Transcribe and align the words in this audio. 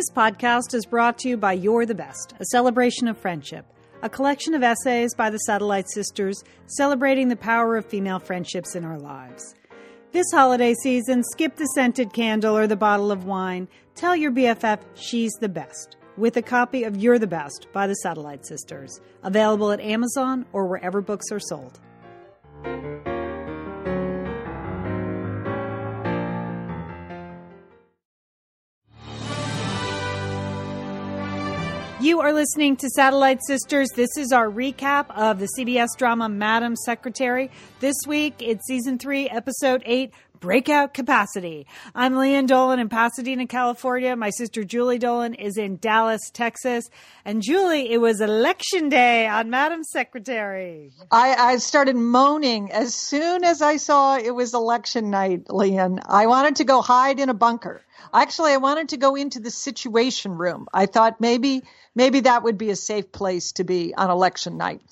This 0.00 0.16
podcast 0.16 0.72
is 0.72 0.86
brought 0.86 1.18
to 1.18 1.28
you 1.28 1.36
by 1.36 1.52
You're 1.52 1.84
the 1.84 1.94
Best, 1.94 2.32
a 2.40 2.44
celebration 2.46 3.06
of 3.06 3.18
friendship, 3.18 3.66
a 4.00 4.08
collection 4.08 4.54
of 4.54 4.62
essays 4.62 5.14
by 5.14 5.28
the 5.28 5.36
Satellite 5.40 5.90
Sisters 5.90 6.42
celebrating 6.64 7.28
the 7.28 7.36
power 7.36 7.76
of 7.76 7.84
female 7.84 8.18
friendships 8.18 8.74
in 8.74 8.82
our 8.82 8.98
lives. 8.98 9.54
This 10.12 10.24
holiday 10.32 10.72
season, 10.82 11.22
skip 11.22 11.56
the 11.56 11.66
scented 11.74 12.14
candle 12.14 12.56
or 12.56 12.66
the 12.66 12.76
bottle 12.76 13.12
of 13.12 13.26
wine. 13.26 13.68
Tell 13.94 14.16
your 14.16 14.32
BFF 14.32 14.78
she's 14.94 15.34
the 15.38 15.50
best 15.50 15.98
with 16.16 16.34
a 16.38 16.42
copy 16.42 16.84
of 16.84 16.96
You're 16.96 17.18
the 17.18 17.26
Best 17.26 17.66
by 17.74 17.86
the 17.86 17.96
Satellite 17.96 18.46
Sisters, 18.46 19.02
available 19.22 19.70
at 19.70 19.80
Amazon 19.80 20.46
or 20.54 20.66
wherever 20.66 21.02
books 21.02 21.26
are 21.30 21.38
sold. 21.38 21.78
You 32.00 32.20
are 32.20 32.32
listening 32.32 32.76
to 32.78 32.88
Satellite 32.88 33.40
Sisters. 33.46 33.90
This 33.94 34.16
is 34.16 34.32
our 34.32 34.48
recap 34.48 35.14
of 35.14 35.38
the 35.38 35.46
CBS 35.58 35.88
drama 35.98 36.30
Madam 36.30 36.74
Secretary. 36.74 37.50
This 37.80 37.96
week, 38.06 38.36
it's 38.38 38.66
season 38.66 38.98
three, 38.98 39.28
episode 39.28 39.82
eight, 39.84 40.14
Breakout 40.40 40.94
Capacity. 40.94 41.66
I'm 41.94 42.14
Lian 42.14 42.46
Dolan 42.46 42.78
in 42.78 42.88
Pasadena, 42.88 43.46
California. 43.46 44.16
My 44.16 44.30
sister 44.30 44.64
Julie 44.64 44.98
Dolan 44.98 45.34
is 45.34 45.58
in 45.58 45.76
Dallas, 45.76 46.22
Texas. 46.32 46.88
And 47.26 47.42
Julie, 47.42 47.92
it 47.92 47.98
was 47.98 48.22
election 48.22 48.88
day 48.88 49.28
on 49.28 49.50
Madam 49.50 49.84
Secretary. 49.84 50.92
I, 51.10 51.34
I 51.34 51.56
started 51.58 51.96
moaning 51.96 52.72
as 52.72 52.94
soon 52.94 53.44
as 53.44 53.60
I 53.60 53.76
saw 53.76 54.16
it 54.16 54.34
was 54.34 54.54
election 54.54 55.10
night, 55.10 55.50
Lian. 55.50 56.00
I 56.06 56.26
wanted 56.28 56.56
to 56.56 56.64
go 56.64 56.80
hide 56.80 57.20
in 57.20 57.28
a 57.28 57.34
bunker. 57.34 57.82
Actually, 58.12 58.52
I 58.52 58.58
wanted 58.58 58.90
to 58.90 58.96
go 58.96 59.14
into 59.14 59.40
the 59.40 59.50
situation 59.50 60.36
room. 60.36 60.66
I 60.72 60.86
thought 60.86 61.20
maybe 61.20 61.62
maybe 61.94 62.20
that 62.20 62.42
would 62.42 62.58
be 62.58 62.70
a 62.70 62.76
safe 62.76 63.12
place 63.12 63.52
to 63.52 63.64
be 63.64 63.94
on 63.94 64.10
election 64.10 64.56
night. 64.56 64.82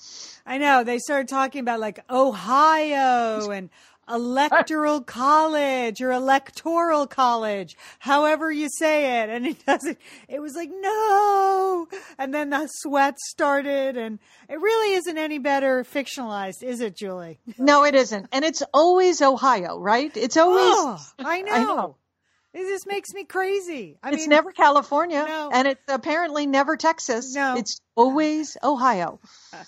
I 0.45 0.57
know. 0.57 0.83
They 0.83 0.99
started 0.99 1.27
talking 1.27 1.61
about 1.61 1.79
like 1.79 1.99
Ohio 2.09 3.49
and 3.51 3.69
electoral 4.09 5.01
college 5.05 6.01
or 6.01 6.11
electoral 6.11 7.07
college, 7.07 7.77
however 7.99 8.51
you 8.51 8.67
say 8.69 9.21
it. 9.21 9.29
And 9.29 9.45
it 9.45 9.65
doesn't, 9.65 9.97
it 10.27 10.39
was 10.39 10.55
like, 10.55 10.69
no. 10.71 11.87
And 12.17 12.33
then 12.33 12.49
the 12.49 12.67
sweat 12.67 13.19
started 13.19 13.97
and 13.97 14.19
it 14.49 14.59
really 14.59 14.95
isn't 14.95 15.17
any 15.17 15.37
better 15.37 15.83
fictionalized, 15.83 16.63
is 16.63 16.81
it, 16.81 16.95
Julie? 16.97 17.39
No, 17.57 17.83
it 17.83 17.95
isn't. 17.95 18.27
And 18.31 18.43
it's 18.43 18.63
always 18.73 19.21
Ohio, 19.21 19.77
right? 19.79 20.15
It's 20.15 20.37
always. 20.37 20.75
Oh, 20.75 20.99
I 21.19 21.41
know. 21.41 21.51
I 21.53 21.63
know. 21.63 21.95
It 22.53 22.67
just 22.67 22.87
makes 22.87 23.13
me 23.13 23.25
crazy. 23.25 23.97
I 24.01 24.09
it's 24.09 24.21
mean, 24.21 24.29
never 24.29 24.51
California, 24.51 25.23
no. 25.27 25.51
and 25.53 25.67
it's 25.67 25.81
apparently 25.87 26.47
never 26.47 26.77
Texas. 26.77 27.33
No, 27.33 27.55
it's 27.55 27.79
always 27.95 28.57
Ohio. 28.63 29.19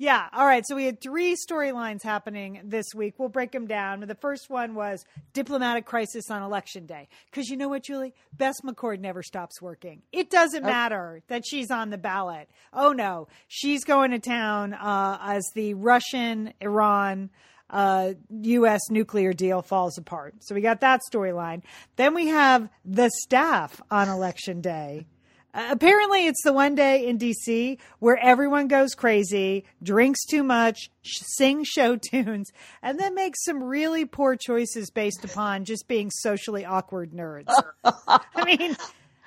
Yeah. 0.00 0.28
All 0.32 0.46
right. 0.46 0.64
So 0.66 0.76
we 0.76 0.86
had 0.86 0.98
three 0.98 1.36
storylines 1.36 2.02
happening 2.02 2.62
this 2.64 2.86
week. 2.94 3.18
We'll 3.18 3.28
break 3.28 3.52
them 3.52 3.66
down. 3.66 4.00
The 4.00 4.14
first 4.14 4.48
one 4.48 4.74
was 4.74 5.04
diplomatic 5.34 5.84
crisis 5.84 6.30
on 6.30 6.40
election 6.42 6.86
day. 6.86 7.06
Because 7.26 7.50
you 7.50 7.58
know 7.58 7.68
what, 7.68 7.84
Julie? 7.84 8.14
Bess 8.34 8.62
McCord 8.64 9.00
never 9.00 9.22
stops 9.22 9.60
working. 9.60 10.00
It 10.10 10.30
doesn't 10.30 10.62
matter 10.62 11.20
that 11.28 11.42
she's 11.46 11.70
on 11.70 11.90
the 11.90 11.98
ballot. 11.98 12.48
Oh, 12.72 12.92
no. 12.92 13.28
She's 13.48 13.84
going 13.84 14.12
to 14.12 14.18
town 14.18 14.72
uh, 14.72 15.18
as 15.20 15.44
the 15.54 15.74
Russian 15.74 16.54
Iran 16.62 17.28
uh, 17.70 18.14
U.S. 18.30 18.80
nuclear 18.90 19.32
deal 19.32 19.62
falls 19.62 19.96
apart. 19.96 20.34
So 20.40 20.54
we 20.54 20.60
got 20.60 20.80
that 20.80 21.00
storyline. 21.10 21.62
Then 21.96 22.14
we 22.14 22.28
have 22.28 22.68
the 22.84 23.10
staff 23.22 23.80
on 23.90 24.08
election 24.08 24.60
day. 24.60 25.06
Apparently, 25.52 26.26
it's 26.28 26.42
the 26.44 26.52
one 26.52 26.76
day 26.76 27.08
in 27.08 27.18
DC 27.18 27.78
where 27.98 28.16
everyone 28.16 28.68
goes 28.68 28.94
crazy, 28.94 29.64
drinks 29.82 30.24
too 30.26 30.44
much, 30.44 30.90
sh- 31.02 31.22
sing 31.36 31.64
show 31.64 31.96
tunes, 32.10 32.50
and 32.82 33.00
then 33.00 33.16
makes 33.16 33.44
some 33.44 33.62
really 33.62 34.04
poor 34.04 34.36
choices 34.36 34.90
based 34.90 35.24
upon 35.24 35.64
just 35.64 35.88
being 35.88 36.10
socially 36.10 36.64
awkward 36.64 37.10
nerds. 37.10 37.52
I 37.84 38.44
mean, 38.44 38.76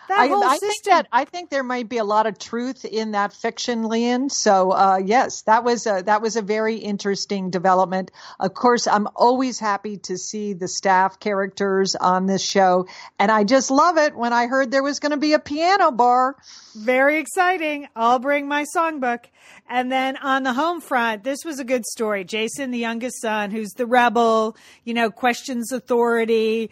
that 0.08 0.20
I, 0.20 0.28
whole 0.28 0.44
I 0.44 0.58
system. 0.58 0.70
think 0.70 0.84
that 0.86 1.08
I 1.12 1.26
think 1.26 1.50
there 1.50 1.64
might 1.64 1.90
be 1.90 1.98
a 1.98 2.04
lot 2.04 2.26
of 2.26 2.38
truth 2.40 2.86
in 2.86 3.12
that 3.12 3.34
fiction, 3.34 3.84
Lian. 3.84 4.30
So 4.30 4.72
uh, 4.72 5.02
yes, 5.04 5.44
that 5.44 5.64
was 5.64 5.88
a, 5.88 6.04
that 6.06 6.22
was 6.22 6.36
a 6.36 6.42
very 6.42 6.78
interesting 6.78 7.50
development. 7.50 8.12
Of 8.40 8.54
course, 8.54 8.88
I'm 8.88 9.08
always 9.16 9.60
happy 9.60 9.98
to 9.98 10.18
see 10.18 10.54
the 10.54 10.68
staff 10.68 11.20
characters 11.20 11.96
on 11.96 12.26
this 12.26 12.44
show, 12.44 12.88
and 13.20 13.32
I 13.32 13.44
just 13.44 13.72
love 13.72 13.98
it 13.98 14.16
when 14.16 14.34
I 14.34 14.48
heard 14.48 14.72
there 14.72 14.84
was 14.84 15.00
going 15.00 15.12
to 15.12 15.18
be 15.18 15.34
a 15.34 15.40
piano 15.40 15.92
bar. 15.92 16.36
Very 16.76 17.20
exciting. 17.20 17.88
I'll 17.96 18.20
bring 18.20 18.48
my 18.48 18.66
songbook. 18.76 19.26
And 19.70 19.92
then 19.92 20.18
on 20.18 20.44
the 20.44 20.54
home 20.54 20.82
front, 20.82 21.24
this 21.24 21.46
was 21.46 21.60
a 21.60 21.64
good 21.64 21.86
story. 21.86 22.24
Jason, 22.24 22.72
the 22.72 22.80
youngest 22.80 23.22
son, 23.22 23.52
who's 23.52 23.72
the 23.72 23.86
rebel, 23.86 24.58
you 24.84 24.94
know, 24.94 25.10
questions 25.10 25.72
authority, 25.72 26.70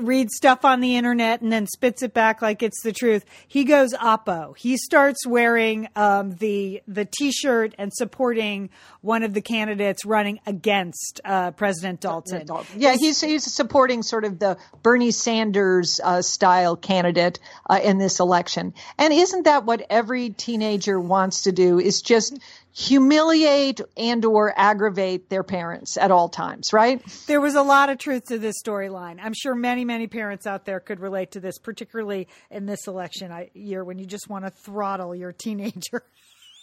reads 0.00 0.36
stuff 0.36 0.64
on 0.64 0.80
the 0.80 0.96
internet 0.96 1.40
and 1.40 1.52
then 1.52 1.66
spits 1.66 2.02
it 2.02 2.12
back 2.12 2.42
like 2.42 2.62
it's 2.62 2.73
the 2.82 2.92
truth. 2.92 3.24
He 3.48 3.64
goes 3.64 3.92
oppo. 3.94 4.56
He 4.56 4.76
starts 4.76 5.26
wearing 5.26 5.88
um, 5.96 6.34
the 6.36 6.82
the 6.86 7.04
t-shirt 7.04 7.74
and 7.78 7.92
supporting 7.92 8.70
one 9.00 9.22
of 9.22 9.34
the 9.34 9.40
candidates 9.40 10.04
running 10.04 10.40
against 10.46 11.20
uh, 11.24 11.50
President 11.52 12.00
Dalton. 12.00 12.46
Yeah, 12.76 12.96
he's 12.98 13.20
he's 13.20 13.44
supporting 13.44 14.02
sort 14.02 14.24
of 14.24 14.38
the 14.38 14.56
Bernie 14.82 15.10
Sanders 15.10 16.00
uh, 16.02 16.22
style 16.22 16.76
candidate 16.76 17.38
uh, 17.68 17.80
in 17.82 17.98
this 17.98 18.20
election. 18.20 18.74
And 18.98 19.12
isn't 19.12 19.44
that 19.44 19.64
what 19.64 19.86
every 19.90 20.30
teenager 20.30 20.98
wants 20.98 21.42
to 21.42 21.52
do? 21.52 21.78
Is 21.78 22.02
just 22.02 22.38
humiliate 22.74 23.80
and 23.96 24.24
or 24.24 24.52
aggravate 24.56 25.30
their 25.30 25.44
parents 25.44 25.96
at 25.96 26.10
all 26.10 26.28
times, 26.28 26.72
right? 26.72 27.00
There 27.28 27.40
was 27.40 27.54
a 27.54 27.62
lot 27.62 27.88
of 27.88 27.98
truth 27.98 28.26
to 28.26 28.38
this 28.38 28.56
storyline. 28.60 29.18
I'm 29.22 29.32
sure 29.32 29.54
many, 29.54 29.84
many 29.84 30.08
parents 30.08 30.44
out 30.44 30.64
there 30.64 30.80
could 30.80 30.98
relate 30.98 31.30
to 31.32 31.40
this, 31.40 31.56
particularly 31.58 32.26
in 32.50 32.66
this 32.66 32.88
election 32.88 33.30
uh, 33.30 33.44
year 33.54 33.84
when 33.84 33.98
you 33.98 34.06
just 34.06 34.28
want 34.28 34.44
to 34.44 34.50
throttle 34.50 35.14
your 35.14 35.32
teenager. 35.32 36.02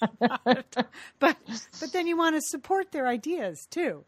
but 0.20 0.66
but 1.20 1.94
then 1.94 2.08
you 2.08 2.18
want 2.18 2.36
to 2.36 2.42
support 2.42 2.92
their 2.92 3.08
ideas 3.08 3.68
too. 3.70 4.04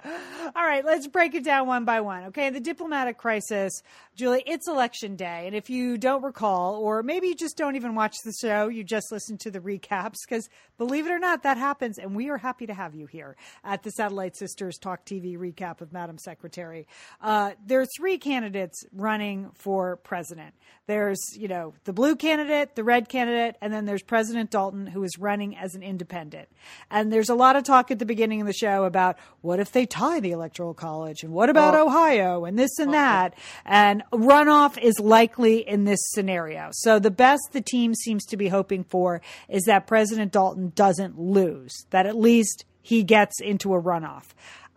All 0.56 0.66
right, 0.66 0.84
let's 0.84 1.08
break 1.08 1.36
it 1.36 1.46
down 1.46 1.68
one 1.68 1.86
by 1.86 2.02
one. 2.02 2.25
Okay, 2.25 2.50
the 2.50 2.59
diplomatic 2.59 3.18
crisis, 3.18 3.84
Julie. 4.16 4.44
It's 4.46 4.68
election 4.68 5.16
day, 5.16 5.47
and 5.47 5.56
if 5.56 5.69
you 5.69 5.97
don't 5.97 6.24
recall, 6.24 6.75
or 6.75 7.01
maybe 7.01 7.28
you 7.28 7.35
just 7.35 7.57
don't 7.57 7.75
even 7.75 7.96
watch 7.96 8.16
the 8.24 8.34
show, 8.34 8.68
you 8.68 8.84
just 8.84 9.12
listen 9.12 9.38
to 9.40 9.51
the 9.51 9.59
recaps 9.59 10.18
because 10.28 10.50
believe 10.78 11.07
it 11.07 11.12
or 11.12 11.19
not, 11.19 11.44
that 11.44 11.57
happens, 11.57 11.97
and 11.97 12.16
we 12.16 12.29
are 12.29 12.38
happy 12.38 12.68
to 12.68 12.74
have 12.74 12.94
you 12.94 13.07
here 13.07 13.35
at 13.63 13.81
the 13.81 13.91
Satellite 13.91 14.35
Sisters 14.35 14.78
Talk 14.78 15.06
TV 15.06 15.38
recap 15.38 15.81
of 15.81 15.91
Madam 15.91 16.18
Secretary. 16.18 16.88
Uh, 17.22 17.51
there 17.66 17.81
are 17.81 17.88
three 17.97 18.18
candidates 18.18 18.84
running 18.94 19.50
for 19.56 19.97
president. 19.97 20.53
There's 20.85 21.19
you 21.35 21.47
know 21.47 21.74
the 21.85 21.94
blue 21.94 22.16
candidate, 22.16 22.75
the 22.75 22.84
red 22.84 23.09
candidate, 23.09 23.56
and 23.62 23.74
then 23.74 23.85
there's 23.85 24.03
President 24.03 24.51
Dalton 24.51 24.85
who 24.85 25.03
is 25.03 25.18
running 25.18 25.57
as 25.57 25.75
an 25.75 25.81
independent. 25.81 26.50
And 26.91 27.12
there's 27.12 27.30
a 27.30 27.35
lot 27.35 27.56
of 27.56 27.63
talk 27.63 27.90
at 27.90 28.00
the 28.00 28.06
beginning 28.06 28.41
of 28.41 28.47
the 28.47 28.53
show 28.53 28.84
about 28.84 29.18
what 29.41 29.59
if 29.59 29.72
they 29.72 29.85
tie 29.85 30.19
the 30.19 30.31
electoral 30.31 30.74
college 30.74 31.24
and 31.24 31.34
what 31.34 31.50
about 31.50 31.74
oh. 31.74 31.88
Ohio 31.88 32.45
and 32.45 32.59
this 32.59 32.78
and 32.80 32.90
oh. 32.90 32.94
that. 32.94 33.35
And 33.66 34.03
runoff 34.12 34.78
is 34.78 35.00
likely 35.00 35.68
in 35.68 35.86
this 35.86 36.00
scenario. 36.12 36.69
So 36.72 37.00
the 37.00 37.12
best 37.12 37.50
the 37.52 37.62
team 37.62 37.94
seems 37.96 38.25
to 38.25 38.38
be 38.38 38.47
hoping 38.47 38.84
for 38.84 39.22
is 39.50 39.64
that 39.64 39.88
President 39.88 40.31
Dalton 40.31 40.72
doesn't 40.75 41.19
lose, 41.19 41.74
that 41.91 42.06
at 42.06 42.16
least 42.16 42.66
he 42.81 43.03
gets 43.03 43.40
into 43.40 43.74
a 43.74 43.81
runoff. 43.81 44.25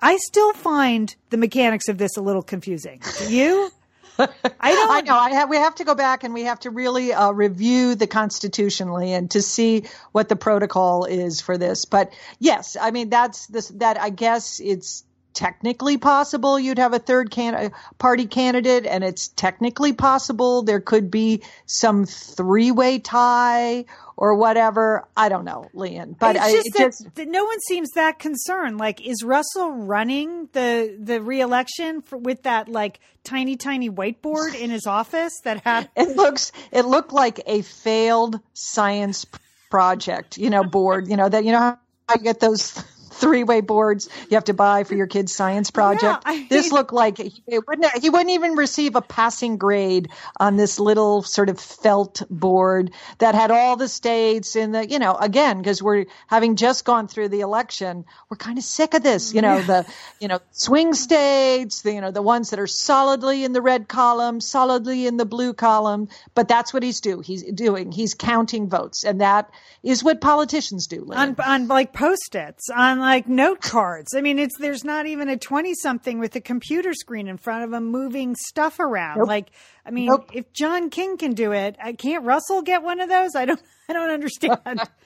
I 0.01 0.17
still 0.19 0.53
find 0.53 1.15
the 1.31 1.37
mechanics 1.37 1.89
of 1.89 1.99
this 1.99 2.17
a 2.17 2.21
little 2.21 2.43
confusing. 2.43 3.01
Do 3.19 3.35
you? 3.35 3.71
I 4.19 4.27
don't. 4.63 4.91
I 4.91 5.01
know. 5.03 5.17
I 5.17 5.31
have, 5.31 5.51
we 5.51 5.57
have 5.57 5.75
to 5.77 5.85
go 5.85 5.95
back 5.95 6.25
and 6.25 6.33
we 6.33 6.45
have 6.45 6.61
to 6.61 6.71
really 6.71 7.13
uh, 7.13 7.33
review 7.33 7.95
the 7.95 8.07
constitutionally 8.07 9.13
and 9.13 9.31
to 9.33 9.43
see 9.43 9.85
what 10.13 10.29
the 10.29 10.37
protocol 10.37 11.05
is 11.05 11.41
for 11.41 11.59
this. 11.59 11.85
But 11.85 12.13
yes, 12.39 12.77
I 12.81 12.91
mean 12.91 13.11
that's 13.11 13.47
this. 13.47 13.69
That 13.69 14.01
I 14.01 14.11
guess 14.11 14.61
it's 14.61 15.05
technically 15.37 15.99
possible 15.99 16.59
you'd 16.59 16.79
have 16.79 16.95
a 16.95 16.99
third 16.99 17.31
can- 17.31 17.71
party 17.99 18.25
candidate 18.25 18.87
and 18.87 19.05
it's 19.05 19.29
technically 19.29 19.93
possible 19.93 20.63
there 20.63 20.81
could 20.81 21.11
be 21.11 21.43
some 21.67 22.07
three-way 22.07 22.99
tie 22.99 23.85
or 24.17 24.35
whatever 24.35 25.07
i 25.15 25.29
don't 25.29 25.45
know 25.45 25.69
Lian. 25.75 26.17
but 26.19 26.37
it's 26.37 26.53
just, 26.53 26.81
I, 26.81 26.83
it 26.83 26.87
just 26.87 27.15
that 27.17 27.29
no 27.29 27.45
one 27.45 27.61
seems 27.61 27.91
that 27.91 28.19
concerned 28.19 28.79
like 28.79 29.07
is 29.07 29.23
russell 29.23 29.71
running 29.71 30.49
the 30.55 30.97
the 30.99 31.21
reelection 31.21 32.01
for, 32.01 32.17
with 32.17 32.45
that 32.45 32.69
like 32.71 32.99
tiny 33.23 33.57
tiny 33.57 33.91
whiteboard 33.91 34.55
in 34.55 34.71
his 34.71 34.87
office 34.87 35.39
that 35.45 35.63
had 35.65 35.91
it 35.97 36.17
looks 36.17 36.51
it 36.73 36.87
looked 36.87 37.13
like 37.13 37.41
a 37.47 37.61
failed 37.61 38.41
science 38.55 39.27
project 39.71 40.39
you 40.39 40.49
know 40.49 40.65
board 40.65 41.09
you 41.09 41.17
know 41.17 41.29
that 41.29 41.45
you 41.45 41.53
know 41.53 41.59
how 41.59 41.79
I 42.09 42.19
get 42.19 42.39
those 42.41 42.83
three 43.17 43.45
way 43.45 43.61
boards 43.61 44.09
you 44.31 44.35
have 44.37 44.45
to 44.45 44.55
buy 44.55 44.85
for 44.85 44.95
your 44.95 45.07
kid's 45.07 45.33
science 45.33 45.71
project. 45.71 46.25
Yeah, 46.27 46.45
this 46.51 46.71
looked 46.73 46.93
like 46.93 47.19
he 47.19 47.43
wouldn't, 47.47 48.03
he 48.03 48.11
wouldn't 48.11 48.31
even 48.31 48.53
receive 48.53 48.97
a 48.97 49.03
passing 49.03 49.57
grade 49.57 50.09
on 50.39 50.57
this 50.57 50.79
little 50.79 51.23
sort 51.23 51.49
of 51.49 51.59
felt 51.59 52.23
board 52.29 52.91
that 53.19 53.35
had 53.35 53.51
all 53.51 53.77
the 53.77 53.89
states 53.89 54.57
in 54.57 54.73
the, 54.73 54.87
you 54.89 54.99
know, 54.99 55.15
again, 55.15 55.59
because 55.59 55.83
we're 55.83 56.05
having 56.27 56.57
just 56.57 56.85
gone 56.85 57.09
through 57.09 57.29
the 57.29 57.41
election, 57.41 58.05
we're 58.29 58.37
kind 58.37 58.59
of 58.59 58.65
sick 58.65 58.93
of 58.95 59.03
this, 59.03 59.33
you 59.33 59.41
know, 59.43 59.59
mm-hmm. 59.59 59.67
the, 59.67 59.87
you 60.21 60.29
know, 60.29 60.41
swing 60.53 60.93
states, 60.93 61.83
the, 61.83 61.95
you 61.95 62.01
know, 62.01 62.11
the 62.11 62.23
ones 62.23 62.51
that 62.51 62.59
are 62.59 62.67
solidly 62.67 63.45
in 63.45 63.53
the 63.53 63.63
red 63.63 63.89
column, 63.89 64.41
solidly 64.41 65.07
in 65.07 65.17
the 65.17 65.27
blue 65.27 65.55
column. 65.55 66.09
But 66.35 66.49
that's 66.49 66.75
what 66.75 66.83
he's 66.83 67.01
do. 67.01 67.21
He's 67.21 67.43
doing. 67.43 67.93
He's 67.93 68.15
counting 68.15 68.69
votes, 68.69 69.05
and 69.05 69.21
that 69.21 69.51
is 69.83 70.03
what 70.03 70.21
politicians 70.21 70.87
do. 70.87 71.07
On, 71.13 71.37
on 71.41 71.69
like 71.69 71.93
post-its, 71.93 72.69
on 72.71 72.99
like 73.11 73.29
note 73.29 73.61
cards. 73.61 74.15
I 74.15 74.21
mean, 74.21 74.39
it's 74.39 74.59
there's 74.59 74.85
not 74.85 75.07
even 75.07 75.29
a 75.29 75.37
twenty-something 75.37 76.19
with 76.19 76.35
a 76.37 76.41
computer 76.41 76.95
screen 76.95 77.29
in 77.29 77.37
front 77.37 77.65
of 77.65 77.71
them 77.71 77.87
moving 77.87 78.37
stuff 78.37 78.79
around. 78.81 79.19
Nope. 79.19 79.29
Like, 79.29 79.51
I 79.85 79.91
mean, 79.91 80.07
nope. 80.07 80.31
if 80.33 80.53
John 80.53 80.91
King 80.91 81.17
can 81.17 81.33
do 81.33 81.53
it, 81.53 81.77
I 81.83 81.93
can't 81.93 82.25
Russell 82.25 82.63
get 82.63 82.83
one 82.83 83.01
of 83.01 83.09
those? 83.09 83.35
I 83.35 83.45
don't. 83.45 83.61
I 83.89 83.93
don't 83.93 84.11
understand. 84.11 84.61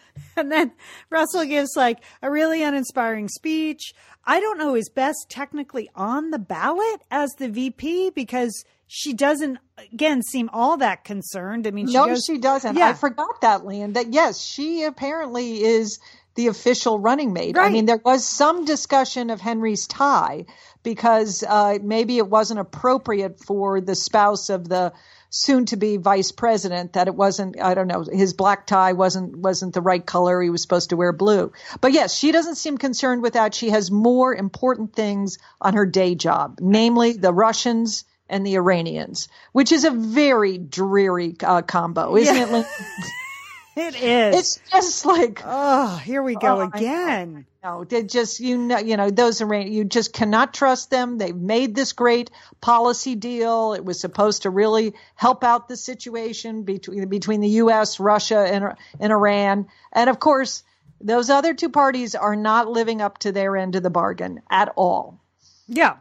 and 0.36 0.50
then 0.50 0.72
Russell 1.10 1.44
gives 1.44 1.70
like 1.76 1.98
a 2.22 2.30
really 2.30 2.62
uninspiring 2.62 3.28
speech. 3.28 3.94
I 4.24 4.40
don't 4.40 4.58
know, 4.58 4.74
is 4.74 4.90
Bess 4.90 5.14
technically 5.28 5.90
on 5.94 6.30
the 6.30 6.38
ballot 6.38 7.02
as 7.10 7.30
the 7.38 7.48
VP 7.48 8.10
because 8.10 8.64
she 8.86 9.12
doesn't 9.12 9.58
again 9.92 10.22
seem 10.22 10.50
all 10.52 10.76
that 10.78 11.04
concerned. 11.04 11.66
I 11.66 11.70
mean, 11.70 11.86
she 11.86 11.94
no, 11.94 12.06
goes, 12.06 12.24
she 12.26 12.38
doesn't. 12.38 12.76
Yeah. 12.76 12.88
I 12.88 12.92
forgot 12.94 13.40
that, 13.40 13.64
Lian. 13.64 13.92
That 13.94 14.12
yes, 14.12 14.40
she 14.44 14.82
apparently 14.82 15.62
is 15.62 15.98
the 16.34 16.46
official 16.46 16.98
running 16.98 17.32
mate. 17.32 17.56
Right. 17.56 17.66
I 17.66 17.70
mean, 17.70 17.86
there 17.86 18.00
was 18.04 18.26
some 18.26 18.64
discussion 18.64 19.30
of 19.30 19.40
Henry's 19.40 19.86
tie 19.86 20.46
because 20.82 21.42
uh, 21.46 21.78
maybe 21.82 22.18
it 22.18 22.28
wasn't 22.28 22.60
appropriate 22.60 23.40
for 23.40 23.80
the 23.80 23.94
spouse 23.94 24.48
of 24.48 24.68
the 24.68 24.92
soon 25.30 25.64
to 25.66 25.76
be 25.76 25.96
vice 25.96 26.32
president 26.32 26.94
that 26.94 27.06
it 27.06 27.14
wasn't 27.14 27.60
I 27.60 27.74
don't 27.74 27.86
know 27.86 28.02
his 28.02 28.34
black 28.34 28.66
tie 28.66 28.92
wasn't 28.92 29.36
wasn't 29.36 29.74
the 29.74 29.80
right 29.80 30.04
color 30.04 30.42
he 30.42 30.50
was 30.50 30.60
supposed 30.60 30.90
to 30.90 30.96
wear 30.96 31.12
blue 31.12 31.52
but 31.80 31.92
yes 31.92 32.12
she 32.12 32.32
doesn't 32.32 32.56
seem 32.56 32.78
concerned 32.78 33.22
with 33.22 33.34
that 33.34 33.54
she 33.54 33.70
has 33.70 33.92
more 33.92 34.34
important 34.34 34.92
things 34.92 35.38
on 35.60 35.74
her 35.74 35.86
day 35.86 36.16
job 36.16 36.58
namely 36.60 37.12
the 37.12 37.32
Russians 37.32 38.04
and 38.28 38.44
the 38.44 38.56
Iranians 38.56 39.28
which 39.52 39.70
is 39.70 39.84
a 39.84 39.92
very 39.92 40.58
dreary 40.58 41.36
uh, 41.44 41.62
combo 41.62 42.16
isn't 42.16 42.34
yeah. 42.34 42.60
it 42.60 42.66
It 43.76 43.94
is. 43.94 44.36
It's 44.36 44.60
just 44.70 45.06
like 45.06 45.42
oh, 45.44 45.96
here 45.98 46.22
we 46.22 46.34
go 46.34 46.60
oh, 46.60 46.60
again. 46.60 47.46
No, 47.62 47.84
they 47.84 48.02
just 48.02 48.40
you 48.40 48.58
know 48.58 48.78
you 48.78 48.96
know 48.96 49.10
those 49.10 49.40
are 49.40 49.54
you 49.54 49.84
just 49.84 50.12
cannot 50.12 50.52
trust 50.54 50.90
them. 50.90 51.18
They've 51.18 51.36
made 51.36 51.74
this 51.74 51.92
great 51.92 52.30
policy 52.60 53.14
deal. 53.14 53.74
It 53.74 53.84
was 53.84 54.00
supposed 54.00 54.42
to 54.42 54.50
really 54.50 54.94
help 55.14 55.44
out 55.44 55.68
the 55.68 55.76
situation 55.76 56.64
between 56.64 57.08
between 57.08 57.40
the 57.40 57.48
U.S., 57.48 58.00
Russia, 58.00 58.38
and 58.38 58.74
and 58.98 59.12
Iran, 59.12 59.66
and 59.92 60.10
of 60.10 60.18
course 60.18 60.64
those 61.00 61.30
other 61.30 61.54
two 61.54 61.70
parties 61.70 62.14
are 62.14 62.36
not 62.36 62.68
living 62.68 63.00
up 63.00 63.18
to 63.18 63.32
their 63.32 63.56
end 63.56 63.76
of 63.76 63.82
the 63.82 63.90
bargain 63.90 64.42
at 64.50 64.72
all. 64.76 65.20
Yeah. 65.66 65.96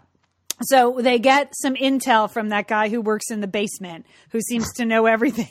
So 0.61 0.99
they 0.99 1.19
get 1.19 1.53
some 1.55 1.75
intel 1.75 2.29
from 2.29 2.49
that 2.49 2.67
guy 2.67 2.89
who 2.89 2.99
works 2.99 3.31
in 3.31 3.39
the 3.39 3.47
basement, 3.47 4.05
who 4.31 4.41
seems 4.41 4.73
to 4.73 4.85
know 4.85 5.05
everything. 5.05 5.49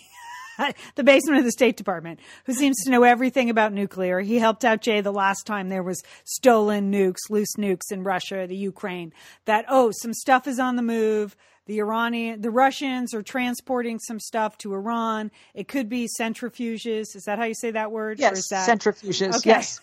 the 0.95 1.05
basement 1.05 1.39
of 1.39 1.45
the 1.45 1.53
State 1.53 1.77
Department, 1.77 2.21
who 2.45 2.55
seems 2.55 2.83
to 2.85 2.91
know 2.91 3.03
everything 3.03 3.51
about 3.51 3.73
nuclear. 3.73 4.21
He 4.21 4.39
helped 4.39 4.65
out 4.65 4.81
Jay 4.81 5.01
the 5.01 5.13
last 5.13 5.47
time 5.47 5.69
there 5.69 5.83
was 5.83 6.03
stolen 6.25 6.93
nukes, 6.93 7.31
loose 7.31 7.55
nukes 7.57 7.91
in 7.93 8.03
Russia, 8.03 8.47
the 8.47 8.57
Ukraine. 8.57 9.13
That 9.45 9.65
oh, 9.69 9.93
some 9.93 10.13
stuff 10.13 10.47
is 10.47 10.59
on 10.59 10.77
the 10.77 10.83
move. 10.83 11.37
The 11.67 11.81
Iranian, 11.81 12.41
the 12.41 12.51
Russians 12.51 13.13
are 13.13 13.21
transporting 13.21 13.99
some 13.99 14.19
stuff 14.19 14.57
to 14.59 14.73
Iran. 14.73 15.31
It 15.55 15.69
could 15.69 15.91
be 15.91 16.09
centrifuges. 16.19 17.15
Is 17.15 17.25
that 17.27 17.39
how 17.39 17.45
you 17.45 17.55
say 17.55 17.73
that 17.73 17.93
word? 17.93 18.19
Yes, 18.19 18.49
that... 18.49 18.67
centrifuges. 18.67 19.37
Okay. 19.37 19.51
Yes. 19.51 19.81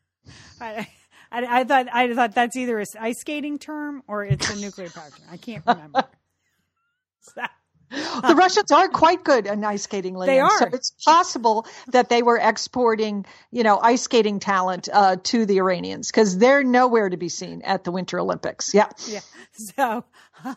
I, 0.60 0.86
I, 1.32 1.60
I, 1.60 1.64
thought 1.64 1.88
I 1.92 2.14
thought 2.14 2.36
that's 2.36 2.56
either 2.56 2.78
a 2.78 2.84
ice 3.00 3.18
skating 3.18 3.58
term 3.58 4.04
or 4.06 4.24
it's 4.24 4.48
a 4.48 4.60
nuclear 4.60 4.90
power 4.90 5.10
term. 5.10 5.26
I 5.28 5.38
can't 5.38 5.66
remember. 5.66 6.04
the 7.92 8.34
Russians 8.36 8.70
are 8.72 8.88
quite 8.88 9.24
good 9.24 9.46
at 9.46 9.62
ice 9.62 9.82
skating. 9.82 10.18
They 10.18 10.40
are. 10.40 10.58
So 10.58 10.68
it's 10.72 10.90
possible 11.04 11.66
that 11.88 12.08
they 12.08 12.22
were 12.22 12.38
exporting, 12.38 13.26
you 13.50 13.62
know, 13.62 13.78
ice 13.78 14.02
skating 14.02 14.40
talent 14.40 14.88
uh, 14.92 15.16
to 15.24 15.46
the 15.46 15.58
Iranians 15.58 16.10
because 16.10 16.38
they're 16.38 16.64
nowhere 16.64 17.08
to 17.08 17.16
be 17.16 17.28
seen 17.28 17.62
at 17.62 17.84
the 17.84 17.92
Winter 17.92 18.18
Olympics. 18.18 18.74
Yeah. 18.74 18.88
Yeah. 19.06 19.20
So, 19.54 20.02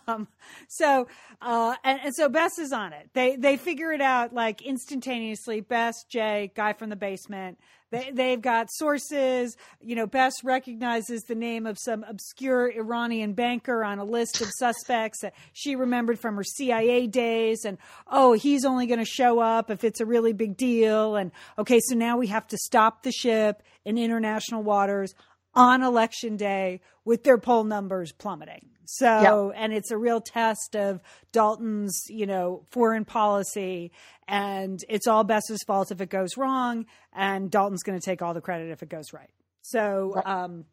um, 0.08 0.28
so, 0.68 1.08
uh, 1.42 1.76
and, 1.84 2.00
and 2.06 2.16
so 2.16 2.30
Bess 2.30 2.58
is 2.60 2.72
on 2.72 2.94
it. 2.94 3.10
They 3.14 3.36
they 3.36 3.58
figure 3.58 3.92
it 3.92 4.02
out 4.02 4.34
like 4.34 4.62
instantaneously. 4.62 5.62
Bess, 5.62 6.04
Jay, 6.10 6.52
guy 6.56 6.74
from 6.74 6.90
the 6.90 6.96
basement. 6.96 7.58
They, 7.92 8.12
they've 8.12 8.42
got 8.42 8.72
sources. 8.72 9.56
You 9.80 9.96
know, 9.96 10.08
Bess 10.08 10.44
recognizes 10.44 11.22
the 11.24 11.36
name 11.36 11.66
of 11.66 11.78
some 11.80 12.04
obscure 12.04 12.70
Iranian 12.70 13.34
banker 13.34 13.84
on 13.84 14.00
a 14.00 14.04
list 14.04 14.42
of 14.42 14.50
suspects 14.58 15.22
that 15.22 15.34
she 15.54 15.76
remembered 15.76 16.20
from 16.20 16.36
her 16.36 16.44
CIA 16.44 17.08
days. 17.08 17.64
And, 17.64 17.78
oh, 18.08 18.34
he's 18.34 18.66
only 18.66 18.88
going 18.88 19.00
to 19.00 19.06
show 19.06 19.40
up 19.40 19.70
if 19.70 19.84
it's 19.84 20.02
a 20.02 20.06
really 20.06 20.34
big 20.34 20.58
deal. 20.58 21.16
And, 21.16 21.32
okay, 21.58 21.80
so 21.80 21.96
now 21.96 22.18
we 22.18 22.28
have 22.28 22.48
to 22.48 22.58
stop 22.58 23.04
the 23.04 23.12
ship 23.12 23.62
in 23.86 23.98
international 23.98 24.64
waters 24.64 25.14
on 25.54 25.82
election 25.82 26.36
day 26.36 26.82
with 27.06 27.24
their 27.24 27.38
poll 27.38 27.64
numbers 27.64 28.12
plummeting. 28.12 28.70
So, 28.88 29.52
and 29.56 29.74
it's 29.74 29.92
a 29.92 29.98
real 29.98 30.22
test 30.22 30.76
of 30.76 31.02
Dalton's, 31.32 32.06
you 32.10 32.26
know, 32.26 32.66
foreign 32.70 33.06
policy. 33.06 33.92
And 34.28 34.84
it's 34.90 35.08
all 35.08 35.24
Bess's 35.24 35.64
fault 35.64 35.92
if 35.92 36.02
it 36.02 36.10
goes 36.10 36.38
wrong. 36.38 36.86
And 37.14 37.50
Dalton's 37.52 37.84
going 37.84 38.00
to 38.00 38.06
take 38.06 38.22
all 38.22 38.34
the 38.34 38.42
credit 38.42 38.72
if 38.72 38.84
it 38.84 38.90
goes 38.90 39.14
right. 39.14 39.30
So, 39.62 40.14
right. 40.16 40.26
um, 40.26 40.66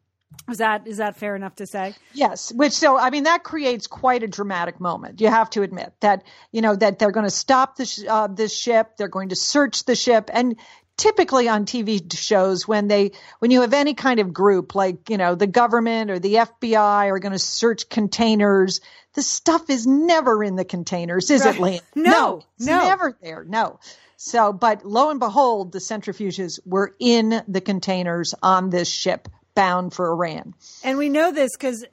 is 0.49 0.57
that 0.57 0.87
is 0.87 0.97
that 0.97 1.15
fair 1.15 1.35
enough 1.35 1.55
to 1.55 1.67
say? 1.67 1.93
Yes. 2.13 2.51
Which 2.51 2.73
so 2.73 2.97
I 2.97 3.09
mean 3.11 3.23
that 3.23 3.43
creates 3.43 3.87
quite 3.87 4.23
a 4.23 4.27
dramatic 4.27 4.79
moment. 4.79 5.21
You 5.21 5.29
have 5.29 5.49
to 5.51 5.61
admit 5.61 5.93
that 6.01 6.23
you 6.51 6.61
know 6.61 6.75
that 6.75 6.99
they're 6.99 7.11
going 7.11 7.25
to 7.25 7.31
stop 7.31 7.75
this 7.77 8.03
uh, 8.07 8.27
this 8.27 8.55
ship. 8.55 8.97
They're 8.97 9.07
going 9.07 9.29
to 9.29 9.35
search 9.35 9.85
the 9.85 9.95
ship, 9.95 10.29
and 10.33 10.57
typically 10.97 11.47
on 11.49 11.65
TV 11.65 12.13
shows 12.15 12.67
when 12.67 12.87
they 12.87 13.11
when 13.39 13.51
you 13.51 13.61
have 13.61 13.73
any 13.73 13.93
kind 13.93 14.19
of 14.19 14.31
group 14.31 14.75
like 14.75 15.09
you 15.09 15.17
know 15.17 15.35
the 15.35 15.47
government 15.47 16.11
or 16.11 16.19
the 16.19 16.35
FBI 16.35 17.07
are 17.09 17.19
going 17.19 17.31
to 17.31 17.39
search 17.39 17.89
containers 17.89 18.79
the 19.13 19.23
stuff 19.23 19.69
is 19.69 19.87
never 19.87 20.43
in 20.43 20.55
the 20.55 20.65
containers 20.65 21.31
is 21.31 21.45
right. 21.45 21.55
it 21.55 21.61
Lian? 21.61 21.81
no 21.95 22.11
no 22.11 22.43
it's 22.57 22.65
no. 22.67 22.79
never 22.79 23.17
there 23.21 23.43
no 23.43 23.79
so 24.17 24.53
but 24.53 24.85
lo 24.85 25.09
and 25.09 25.19
behold 25.19 25.71
the 25.71 25.79
centrifuges 25.79 26.59
were 26.65 26.95
in 26.99 27.41
the 27.47 27.61
containers 27.61 28.35
on 28.43 28.69
this 28.69 28.87
ship 28.87 29.27
bound 29.55 29.93
for 29.93 30.11
Iran 30.11 30.53
and 30.83 30.97
we 30.99 31.09
know 31.09 31.31
this 31.31 31.55
cuz 31.55 31.83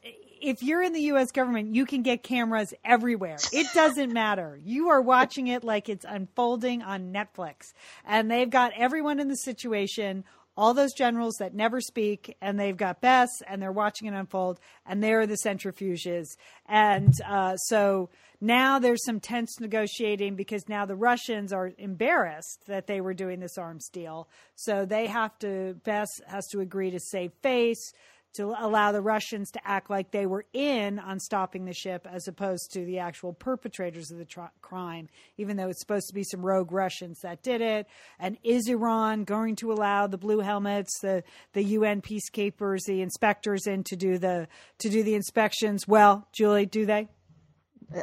if 0.41 0.63
you're 0.63 0.83
in 0.83 0.93
the 0.93 1.03
U.S. 1.03 1.31
government, 1.31 1.75
you 1.75 1.87
can 1.87 2.03
get 2.03 2.23
cameras 2.23 2.73
everywhere. 2.85 3.39
It 3.53 3.67
doesn't 3.75 4.13
matter. 4.13 4.59
You 4.63 4.89
are 4.89 5.01
watching 5.01 5.49
it 5.49 5.65
like 5.65 5.89
it's 5.89 6.05
unfolding 6.09 6.83
on 6.83 7.13
Netflix. 7.13 7.73
And 8.05 8.31
they've 8.31 8.51
got 8.51 8.73
everyone 8.77 9.21
in 9.21 9.29
the 9.29 9.37
situation, 9.37 10.25
all 10.57 10.75
those 10.75 10.93
generals 10.93 11.37
that 11.39 11.55
never 11.55 11.81
speak, 11.81 12.37
and 12.41 12.59
they've 12.59 12.77
got 12.77 13.01
Bess, 13.01 13.29
and 13.47 13.63
they're 13.63 13.73
watching 13.73 14.09
it 14.09 14.15
unfold, 14.15 14.61
and 14.87 15.03
they're 15.03 15.27
the 15.27 15.39
centrifuges. 15.45 16.27
And 16.67 17.15
uh, 17.27 17.57
so 17.57 18.11
now 18.41 18.79
there's 18.79 19.05
some 19.05 19.21
tense 19.21 19.61
negotiating 19.61 20.35
because 20.35 20.69
now 20.69 20.87
the 20.87 20.97
Russians 20.97 21.53
are 21.53 21.73
embarrassed 21.79 22.65
that 22.67 22.87
they 22.87 23.01
were 23.01 23.15
doing 23.15 23.41
this 23.41 23.59
arms 23.59 23.89
deal. 23.91 24.29
So 24.55 24.87
they 24.87 25.07
have 25.07 25.39
to, 25.41 25.75
Bess 25.85 26.09
has 26.27 26.47
to 26.49 26.61
agree 26.61 26.91
to 26.91 27.01
save 27.01 27.33
face 27.43 27.93
to 28.35 28.55
allow 28.59 28.93
the 28.93 29.01
Russians 29.01 29.51
to 29.53 29.61
act 29.65 29.91
like 29.91 30.11
they 30.11 30.27
were 30.27 30.45
in 30.53 30.99
on 30.99 31.19
stopping 31.19 31.65
the 31.65 31.75
ship 31.75 32.07
as 32.11 32.29
opposed 32.29 32.73
to 32.73 32.85
the 32.85 32.99
actual 32.99 33.33
perpetrators 33.33 34.11
of 34.11 34.19
the 34.19 34.25
tr- 34.25 34.43
crime, 34.61 35.09
even 35.37 35.57
though 35.57 35.69
it's 35.69 35.81
supposed 35.81 36.09
to 36.09 36.15
be 36.15 36.25
some 36.25 36.45
rogue 36.45 36.73
Russians 36.73 37.21
that 37.23 37.43
did 37.43 37.61
it. 37.61 37.87
And 38.19 38.39
is 38.45 38.69
Iran 38.69 39.25
going 39.25 39.57
to 39.57 39.73
allow 39.73 40.07
the 40.07 40.19
blue 40.19 40.41
helmets, 40.41 41.01
the, 41.01 41.25
the 41.53 41.63
UN 41.63 42.03
peacekeepers, 42.03 42.81
the 42.87 43.03
inspectors 43.03 43.67
in 43.67 43.85
to 43.85 43.97
do 43.97 44.19
the 44.19 44.49
to 44.79 44.89
do 44.89 45.03
the 45.03 45.15
inspections? 45.15 45.89
Well, 45.89 46.29
Julie, 46.33 46.67
do 46.67 46.87
they? 46.87 47.09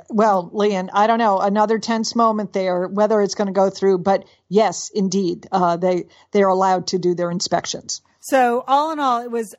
Well, 0.10 0.50
Lian, 0.52 0.90
I 0.94 1.08
don't 1.08 1.20
know. 1.20 1.40
Another 1.40 1.80
tense 1.80 2.14
moment 2.16 2.52
there, 2.52 2.88
whether 2.88 3.22
it's 3.22 3.36
going 3.36 3.48
to 3.48 3.54
go 3.54 3.70
through, 3.70 4.00
but 4.00 4.26
yes, 4.50 4.90
indeed, 4.94 5.48
uh, 5.52 5.78
they 5.78 6.08
they 6.32 6.44
are 6.44 6.50
allowed 6.50 6.88
to 6.88 7.00
do 7.00 7.16
their 7.16 7.32
inspections. 7.32 8.02
So 8.20 8.66
all 8.68 8.92
in 8.92 9.00
all, 9.00 9.22
it 9.22 9.32
was 9.32 9.56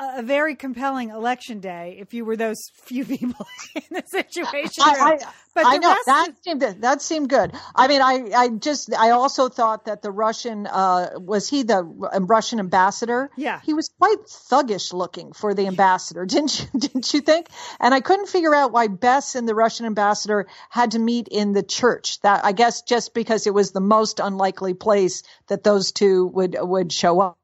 a 0.00 0.22
very 0.22 0.54
compelling 0.54 1.10
election 1.10 1.60
day 1.60 1.98
if 2.00 2.14
you 2.14 2.24
were 2.24 2.36
those 2.36 2.58
few 2.74 3.04
people 3.04 3.46
in 3.74 3.82
the 3.90 4.02
situation. 4.06 4.82
I, 4.82 4.94
I, 4.98 5.18
but 5.54 5.66
I 5.66 5.76
know 5.78 5.96
that 6.06 6.32
seemed 6.42 6.62
that 6.62 7.02
seemed 7.02 7.28
good. 7.28 7.52
I 7.74 7.88
mean, 7.88 8.00
I 8.00 8.30
I 8.34 8.48
just 8.48 8.94
I 8.94 9.10
also 9.10 9.48
thought 9.48 9.86
that 9.86 10.00
the 10.00 10.10
Russian 10.10 10.66
uh, 10.66 11.10
was 11.16 11.48
he 11.48 11.64
the 11.64 11.82
Russian 11.82 12.60
ambassador? 12.60 13.30
Yeah, 13.36 13.60
he 13.64 13.74
was 13.74 13.90
quite 13.98 14.18
thuggish 14.26 14.92
looking 14.92 15.32
for 15.32 15.54
the 15.54 15.66
ambassador, 15.66 16.24
didn't 16.26 16.60
you? 16.60 16.80
Didn't 16.80 17.12
you 17.12 17.20
think? 17.20 17.48
And 17.80 17.92
I 17.92 18.00
couldn't 18.00 18.28
figure 18.28 18.54
out 18.54 18.72
why 18.72 18.86
Bess 18.86 19.34
and 19.34 19.48
the 19.48 19.54
Russian 19.54 19.86
ambassador 19.86 20.46
had 20.68 20.92
to 20.92 20.98
meet 20.98 21.28
in 21.28 21.52
the 21.52 21.64
church. 21.64 22.20
That 22.20 22.44
I 22.44 22.52
guess 22.52 22.82
just 22.82 23.12
because 23.12 23.46
it 23.46 23.54
was 23.54 23.72
the 23.72 23.80
most 23.80 24.20
unlikely 24.20 24.74
place 24.74 25.24
that 25.48 25.64
those 25.64 25.90
two 25.90 26.26
would 26.26 26.56
would 26.58 26.92
show 26.92 27.20
up. 27.20 27.39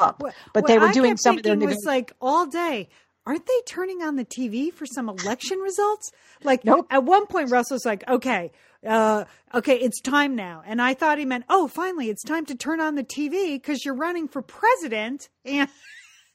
But 0.00 0.34
what 0.52 0.66
they 0.66 0.78
were 0.78 0.92
doing 0.92 1.16
something. 1.16 1.58
their 1.58 1.68
was 1.68 1.84
like 1.86 2.12
all 2.20 2.46
day 2.46 2.88
aren't 3.26 3.46
they 3.46 3.60
turning 3.66 4.02
on 4.02 4.16
the 4.16 4.24
TV 4.24 4.72
for 4.72 4.86
some 4.86 5.08
election 5.08 5.58
results? 5.60 6.10
Like 6.42 6.64
nope. 6.64 6.86
at 6.90 7.04
one 7.04 7.26
point, 7.26 7.50
Russell's 7.50 7.84
like, 7.84 8.06
okay, 8.08 8.50
uh, 8.86 9.24
okay, 9.54 9.76
it's 9.76 10.00
time 10.00 10.34
now. 10.34 10.62
And 10.66 10.80
I 10.80 10.94
thought 10.94 11.18
he 11.18 11.24
meant, 11.24 11.44
oh, 11.48 11.68
finally, 11.68 12.08
it's 12.08 12.24
time 12.24 12.46
to 12.46 12.54
turn 12.54 12.80
on 12.80 12.94
the 12.94 13.04
TV 13.04 13.54
because 13.54 13.84
you're 13.84 13.94
running 13.94 14.28
for 14.28 14.42
president 14.42 15.28
and. 15.44 15.68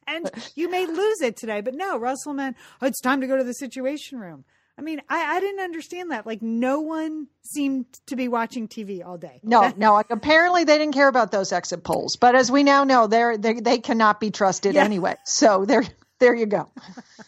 And 0.07 0.29
you 0.55 0.69
may 0.69 0.86
lose 0.86 1.22
it 1.22 1.36
today, 1.36 1.62
but 1.62 1.74
no, 1.74 1.98
Russell 1.98 2.36
meant, 2.36 2.57
oh, 2.79 2.86
it's 2.86 3.01
time 3.01 3.22
to 3.22 3.27
go 3.27 3.38
to 3.38 3.43
the 3.43 3.55
situation 3.55 4.19
room. 4.19 4.45
I 4.77 4.82
mean, 4.82 5.01
I, 5.08 5.38
I 5.38 5.39
didn't 5.39 5.62
understand 5.62 6.12
that. 6.12 6.25
Like, 6.25 6.41
no 6.41 6.82
one 6.82 7.27
seemed 7.44 7.86
to 8.08 8.15
be 8.15 8.27
watching 8.27 8.67
TV 8.67 9.05
all 9.05 9.17
day. 9.17 9.39
No, 9.41 9.72
no. 9.77 10.03
Apparently, 10.10 10.65
they 10.65 10.77
didn't 10.77 10.94
care 10.94 11.08
about 11.08 11.32
those 11.32 11.53
exit 11.53 11.84
polls. 11.84 12.17
But 12.17 12.36
as 12.36 12.51
we 12.51 12.63
now 12.63 12.84
know, 12.84 13.08
they're, 13.08 13.38
they 13.38 13.53
they 13.53 13.77
cannot 13.77 14.20
be 14.20 14.32
trusted 14.32 14.75
yeah. 14.75 14.84
anyway. 14.84 15.15
So 15.24 15.65
they're 15.65 15.86
there 16.20 16.36
you 16.36 16.46
go. 16.46 16.70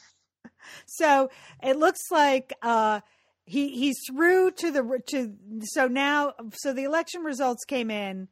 so 0.86 1.30
it 1.64 1.78
looks 1.78 2.02
like 2.12 2.54
uh, 2.62 3.02
he 3.46 3.70
he's 3.70 3.98
through 4.10 4.52
to 4.52 4.72
the 4.72 5.02
to 5.08 5.34
so 5.64 5.88
now 5.88 6.34
so 6.54 6.74
the 6.74 6.84
election 6.84 7.24
results 7.24 7.64
came 7.66 7.90
in. 7.90 8.28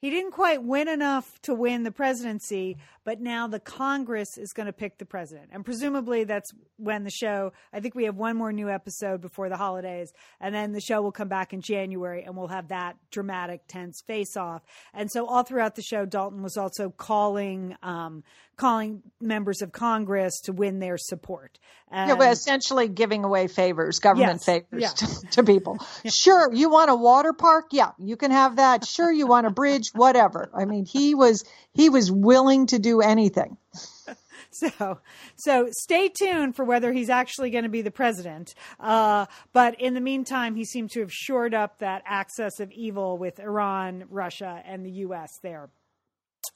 He 0.00 0.10
didn't 0.10 0.30
quite 0.30 0.62
win 0.62 0.86
enough 0.88 1.40
to 1.42 1.54
win 1.54 1.82
the 1.82 1.90
presidency, 1.90 2.76
but 3.04 3.20
now 3.20 3.48
the 3.48 3.58
Congress 3.58 4.38
is 4.38 4.52
going 4.52 4.66
to 4.66 4.72
pick 4.72 4.98
the 4.98 5.04
president. 5.04 5.48
And 5.52 5.64
presumably 5.64 6.22
that's 6.22 6.52
when 6.76 7.02
the 7.02 7.10
show, 7.10 7.52
I 7.72 7.80
think 7.80 7.96
we 7.96 8.04
have 8.04 8.14
one 8.14 8.36
more 8.36 8.52
new 8.52 8.70
episode 8.70 9.20
before 9.20 9.48
the 9.48 9.56
holidays, 9.56 10.12
and 10.40 10.54
then 10.54 10.72
the 10.72 10.80
show 10.80 11.02
will 11.02 11.10
come 11.10 11.28
back 11.28 11.52
in 11.52 11.60
January 11.60 12.22
and 12.22 12.36
we'll 12.36 12.48
have 12.48 12.68
that 12.68 12.96
dramatic, 13.10 13.62
tense 13.66 14.00
face 14.06 14.36
off. 14.36 14.62
And 14.94 15.10
so 15.10 15.26
all 15.26 15.42
throughout 15.42 15.74
the 15.74 15.82
show, 15.82 16.06
Dalton 16.06 16.42
was 16.42 16.56
also 16.56 16.90
calling 16.90 17.74
um, 17.82 18.22
calling 18.58 19.02
members 19.20 19.62
of 19.62 19.72
Congress 19.72 20.40
to 20.42 20.52
win 20.52 20.80
their 20.80 20.98
support. 20.98 21.58
And, 21.90 22.10
yeah, 22.10 22.16
but 22.16 22.32
essentially 22.32 22.88
giving 22.88 23.24
away 23.24 23.46
favors, 23.46 24.00
government 24.00 24.42
yes, 24.42 24.44
favors 24.44 24.82
yeah. 24.82 24.88
to, 24.88 25.26
to, 25.30 25.42
people. 25.44 25.78
Sure, 26.10 26.52
you 26.52 26.68
want 26.68 26.90
a 26.90 26.94
water 26.94 27.32
park? 27.32 27.66
Yeah, 27.70 27.92
you 27.98 28.16
can 28.16 28.30
have 28.30 28.56
that. 28.56 28.84
Sure, 28.84 29.10
you 29.10 29.26
want 29.26 29.46
a 29.46 29.50
bridge? 29.50 29.87
Whatever. 29.94 30.50
I 30.54 30.64
mean, 30.64 30.84
he 30.84 31.14
was 31.14 31.44
he 31.72 31.88
was 31.88 32.10
willing 32.10 32.66
to 32.66 32.78
do 32.78 33.00
anything. 33.00 33.56
So, 34.50 34.98
so 35.36 35.68
stay 35.70 36.08
tuned 36.08 36.56
for 36.56 36.64
whether 36.64 36.90
he's 36.92 37.10
actually 37.10 37.50
going 37.50 37.64
to 37.64 37.70
be 37.70 37.82
the 37.82 37.90
president. 37.90 38.54
Uh, 38.80 39.26
but 39.52 39.78
in 39.78 39.92
the 39.92 40.00
meantime, 40.00 40.54
he 40.54 40.64
seemed 40.64 40.90
to 40.92 41.00
have 41.00 41.12
shored 41.12 41.54
up 41.54 41.78
that 41.78 42.02
axis 42.06 42.58
of 42.58 42.72
evil 42.72 43.18
with 43.18 43.38
Iran, 43.40 44.04
Russia, 44.08 44.62
and 44.64 44.86
the 44.86 44.90
U.S. 44.90 45.30
there 45.42 45.68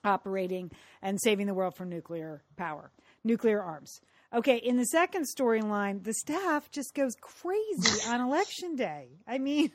operating 0.04 0.70
and 1.02 1.20
saving 1.20 1.46
the 1.46 1.54
world 1.54 1.76
from 1.76 1.88
nuclear 1.88 2.42
power, 2.56 2.90
nuclear 3.24 3.62
arms. 3.62 4.00
Okay, 4.34 4.56
in 4.56 4.78
the 4.78 4.86
second 4.86 5.26
storyline, 5.26 6.02
the 6.02 6.14
staff 6.14 6.70
just 6.70 6.94
goes 6.94 7.14
crazy 7.20 8.08
on 8.08 8.20
election 8.22 8.74
day. 8.76 9.08
I 9.26 9.38
mean, 9.38 9.70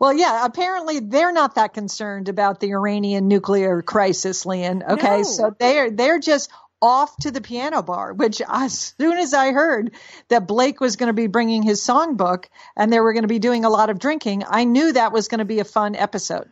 well, 0.00 0.12
yeah, 0.12 0.44
apparently 0.44 1.00
they're 1.00 1.32
not 1.32 1.56
that 1.56 1.74
concerned 1.74 2.28
about 2.28 2.60
the 2.60 2.72
Iranian 2.72 3.28
nuclear 3.28 3.82
crisis, 3.82 4.44
Lian. 4.44 4.82
Okay, 4.82 5.18
no. 5.18 5.22
so 5.22 5.56
they're 5.58 5.90
they're 5.90 6.18
just 6.18 6.50
off 6.80 7.16
to 7.18 7.30
the 7.30 7.40
piano 7.40 7.82
bar, 7.82 8.12
which 8.12 8.40
as 8.46 8.94
soon 8.98 9.18
as 9.18 9.34
I 9.34 9.52
heard 9.52 9.92
that 10.28 10.46
Blake 10.46 10.80
was 10.80 10.96
going 10.96 11.08
to 11.08 11.12
be 11.12 11.26
bringing 11.26 11.62
his 11.62 11.80
songbook 11.80 12.44
and 12.76 12.92
they 12.92 13.00
were 13.00 13.12
going 13.12 13.24
to 13.24 13.28
be 13.28 13.40
doing 13.40 13.64
a 13.64 13.70
lot 13.70 13.90
of 13.90 13.98
drinking, 13.98 14.44
I 14.48 14.64
knew 14.64 14.92
that 14.92 15.12
was 15.12 15.28
going 15.28 15.40
to 15.40 15.44
be 15.44 15.58
a 15.58 15.64
fun 15.64 15.96
episode. 15.96 16.48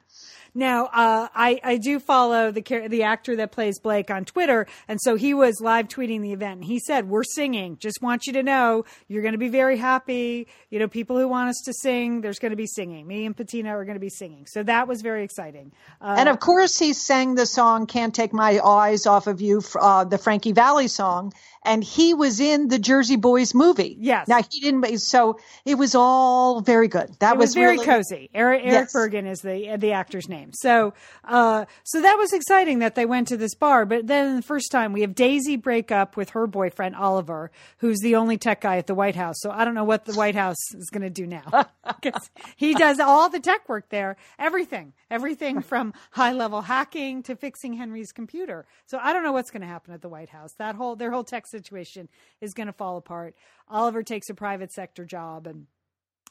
Now, 0.57 0.87
uh, 0.87 1.29
I, 1.35 1.61
I 1.63 1.77
do 1.77 2.01
follow 2.01 2.51
the 2.51 2.63
the 2.89 3.03
actor 3.03 3.37
that 3.37 3.53
plays 3.53 3.79
Blake 3.79 4.11
on 4.11 4.25
Twitter, 4.25 4.67
and 4.89 4.99
so 5.01 5.15
he 5.15 5.35
was 5.35 5.61
live 5.61 5.89
tweeting 5.89 6.23
the 6.23 6.33
event. 6.33 6.61
And 6.61 6.65
he 6.65 6.79
said, 6.79 7.11
"We're 7.11 7.25
singing. 7.25 7.77
Just 7.77 8.01
want 8.01 8.27
you 8.27 8.33
to 8.33 8.43
know, 8.43 8.87
you're 9.07 9.21
going 9.21 9.33
to 9.33 9.39
be 9.39 9.51
very 9.51 9.77
happy. 9.77 10.49
You 10.71 10.79
know, 10.79 10.89
people 10.89 11.19
who 11.19 11.29
want 11.29 11.51
us 11.51 11.61
to 11.67 11.75
sing, 11.75 12.23
there's 12.23 12.39
going 12.39 12.51
to 12.53 12.57
be 12.57 12.67
singing. 12.67 13.07
Me 13.07 13.27
and 13.27 13.37
Patina 13.37 13.77
are 13.77 13.85
going 13.85 13.97
to 13.97 14.01
be 14.01 14.09
singing. 14.09 14.47
So 14.47 14.63
that 14.63 14.89
was 14.89 15.03
very 15.03 15.25
exciting. 15.25 15.73
Uh, 16.01 16.17
and 16.19 16.29
of 16.31 16.41
course, 16.41 16.79
he 16.79 16.95
sang 16.95 17.35
the 17.35 17.45
song 17.45 17.87
"Can't 17.87 18.15
Take 18.15 18.33
My 18.33 18.59
Eyes 18.59 19.07
Off 19.07 19.27
of 19.27 19.43
You," 19.43 19.63
uh, 19.79 20.05
the 20.05 20.17
Frankie 20.17 20.53
Valli 20.53 20.89
song, 20.89 21.35
and 21.67 21.83
he 21.83 22.15
was 22.15 22.41
in 22.41 22.69
the 22.69 22.79
Jersey 22.79 23.17
Boys 23.17 23.55
movie. 23.55 23.97
Yes. 24.01 24.29
Now 24.29 24.41
he 24.51 24.61
didn't. 24.61 24.99
So 25.01 25.39
it 25.65 25.75
was 25.75 25.95
all 25.95 26.61
very 26.61 26.89
good. 26.89 27.15
That 27.19 27.35
it 27.35 27.39
was, 27.39 27.49
was 27.49 27.55
very 27.55 27.73
really, 27.73 27.87
cozy. 27.87 28.31
Erich, 28.33 28.63
Erich 28.63 28.73
yes. 28.73 28.93
Bergen 28.93 29.27
is 29.27 29.41
the 29.41 29.77
the 29.77 29.93
actor's 29.93 30.29
name. 30.29 30.53
So 30.53 30.95
uh, 31.25 31.67
so 31.85 32.01
that 32.01 32.17
was 32.17 32.33
exciting 32.33 32.79
that 32.79 32.95
they 32.95 33.05
went 33.05 33.29
to 33.29 33.37
this 33.37 33.55
bar. 33.55 33.85
But 33.85 34.07
then 34.07 34.37
the 34.37 34.43
first 34.43 34.71
time 34.71 34.93
we 34.93 35.01
have 35.03 35.15
Daisy 35.15 35.57
break 35.57 35.91
up 35.91 36.17
with 36.17 36.31
her 36.31 36.47
boyfriend 36.47 36.97
Oliver, 36.97 37.51
who's 37.79 37.99
the 37.99 38.17
only 38.17 38.39
tech 38.39 38.61
guy 38.61 38.79
at 38.79 38.87
the 38.87 38.95
White 38.95 39.17
House. 39.17 39.37
So 39.41 39.51
I 39.51 39.65
don't 39.65 39.75
know 39.75 39.85
what 39.85 40.05
the 40.05 40.15
White 40.15 40.37
House 40.37 40.75
is 40.75 40.89
going 40.91 41.03
to 41.03 41.11
do 41.11 41.27
now 41.27 41.67
because 42.01 42.31
he 42.55 42.75
does 42.75 43.01
all 43.01 43.29
the 43.29 43.41
tech 43.41 43.69
work 43.69 43.89
there, 43.89 44.17
everything, 44.39 44.93
everything 45.11 45.61
from 45.63 45.93
high 46.13 46.33
level 46.33 46.63
hacking 46.63 47.23
to 47.25 47.35
fixing 47.35 47.73
Henry's 47.73 48.13
computer. 48.13 48.67
So 48.87 48.99
I 48.99 49.13
don't 49.13 49.25
know 49.25 49.33
what's 49.33 49.51
going 49.51 49.63
to 49.63 49.67
happen 49.67 49.93
at 49.93 50.03
the 50.03 50.09
White 50.09 50.31
House. 50.31 50.53
That 50.59 50.77
whole 50.77 50.97
their 50.97 51.11
whole 51.11 51.25
tech 51.25 51.47
situation 51.59 52.09
is 52.41 52.55
going 52.55 52.67
to 52.67 52.73
fall 52.73 52.97
apart. 52.97 53.35
Oliver 53.69 54.03
takes 54.03 54.29
a 54.31 54.35
private 54.35 54.73
sector 54.73 55.05
job 55.05 55.47
and 55.47 55.67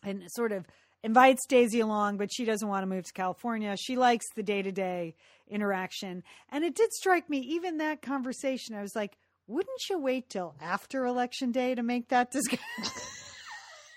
and 0.04 0.24
sort 0.32 0.52
of 0.52 0.66
invites 1.04 1.46
Daisy 1.48 1.80
along, 1.80 2.18
but 2.18 2.34
she 2.34 2.46
doesn't 2.46 2.68
want 2.68 2.84
to 2.84 2.88
move 2.88 3.06
to 3.06 3.14
California. 3.14 3.76
She 3.78 3.96
likes 3.96 4.26
the 4.36 4.44
day 4.44 4.62
to 4.62 4.72
day 4.72 5.16
interaction. 5.50 6.24
And 6.50 6.64
it 6.64 6.76
did 6.76 6.92
strike 6.94 7.30
me, 7.30 7.40
even 7.40 7.78
that 7.78 8.02
conversation, 8.02 8.76
I 8.76 8.82
was 8.82 8.96
like, 8.96 9.18
wouldn't 9.48 9.90
you 9.90 10.00
wait 10.00 10.30
till 10.30 10.56
after 10.62 11.06
election 11.06 11.52
day 11.52 11.76
to 11.76 11.84
make 11.84 12.10
that 12.10 12.32
discussion? 12.32 12.64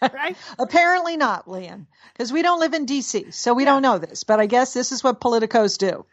right? 0.12 0.36
Apparently 0.58 1.16
not, 1.16 1.48
Lian, 1.48 1.86
because 2.12 2.32
we 2.32 2.42
don't 2.42 2.60
live 2.60 2.74
in 2.74 2.84
D.C., 2.84 3.30
so 3.30 3.54
we 3.54 3.64
yeah. 3.64 3.70
don't 3.70 3.82
know 3.82 3.98
this. 3.98 4.24
But 4.24 4.40
I 4.40 4.46
guess 4.46 4.74
this 4.74 4.92
is 4.92 5.02
what 5.02 5.20
politicos 5.20 5.78
do. 5.78 6.04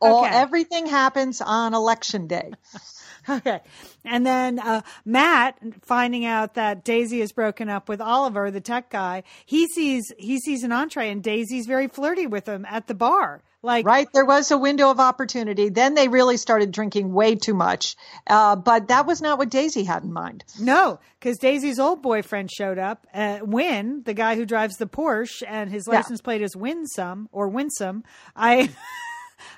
All 0.00 0.24
okay. 0.24 0.34
everything 0.34 0.86
happens 0.86 1.40
on 1.40 1.74
election 1.74 2.26
day. 2.26 2.52
Okay. 3.28 3.60
And 4.04 4.26
then 4.26 4.58
uh, 4.58 4.80
Matt 5.04 5.58
finding 5.82 6.24
out 6.24 6.54
that 6.54 6.84
Daisy 6.84 7.20
is 7.20 7.32
broken 7.32 7.68
up 7.68 7.88
with 7.88 8.00
Oliver, 8.00 8.50
the 8.50 8.62
tech 8.62 8.90
guy, 8.90 9.24
he 9.44 9.66
sees 9.66 10.10
he 10.18 10.38
sees 10.38 10.64
an 10.64 10.72
entree 10.72 11.10
and 11.10 11.22
Daisy's 11.22 11.66
very 11.66 11.86
flirty 11.86 12.26
with 12.26 12.48
him 12.48 12.64
at 12.68 12.86
the 12.86 12.94
bar. 12.94 13.42
Like 13.62 13.84
right, 13.84 14.08
there 14.14 14.24
was 14.24 14.50
a 14.50 14.56
window 14.56 14.90
of 14.90 15.00
opportunity. 15.00 15.68
Then 15.68 15.92
they 15.94 16.08
really 16.08 16.38
started 16.38 16.72
drinking 16.72 17.12
way 17.12 17.34
too 17.34 17.52
much, 17.52 17.94
uh, 18.26 18.56
but 18.56 18.88
that 18.88 19.06
was 19.06 19.20
not 19.20 19.36
what 19.36 19.50
Daisy 19.50 19.84
had 19.84 20.02
in 20.02 20.14
mind. 20.14 20.44
No, 20.58 20.98
because 21.18 21.36
Daisy's 21.36 21.78
old 21.78 22.00
boyfriend 22.00 22.50
showed 22.50 22.78
up. 22.78 23.06
Uh, 23.12 23.40
Win, 23.42 24.02
the 24.06 24.14
guy 24.14 24.36
who 24.36 24.46
drives 24.46 24.76
the 24.76 24.86
Porsche, 24.86 25.42
and 25.46 25.70
his 25.70 25.86
license 25.86 26.20
yeah. 26.22 26.24
plate 26.24 26.40
is 26.40 26.56
Winsome 26.56 27.28
or 27.32 27.48
Winsome. 27.48 28.02
I, 28.34 28.70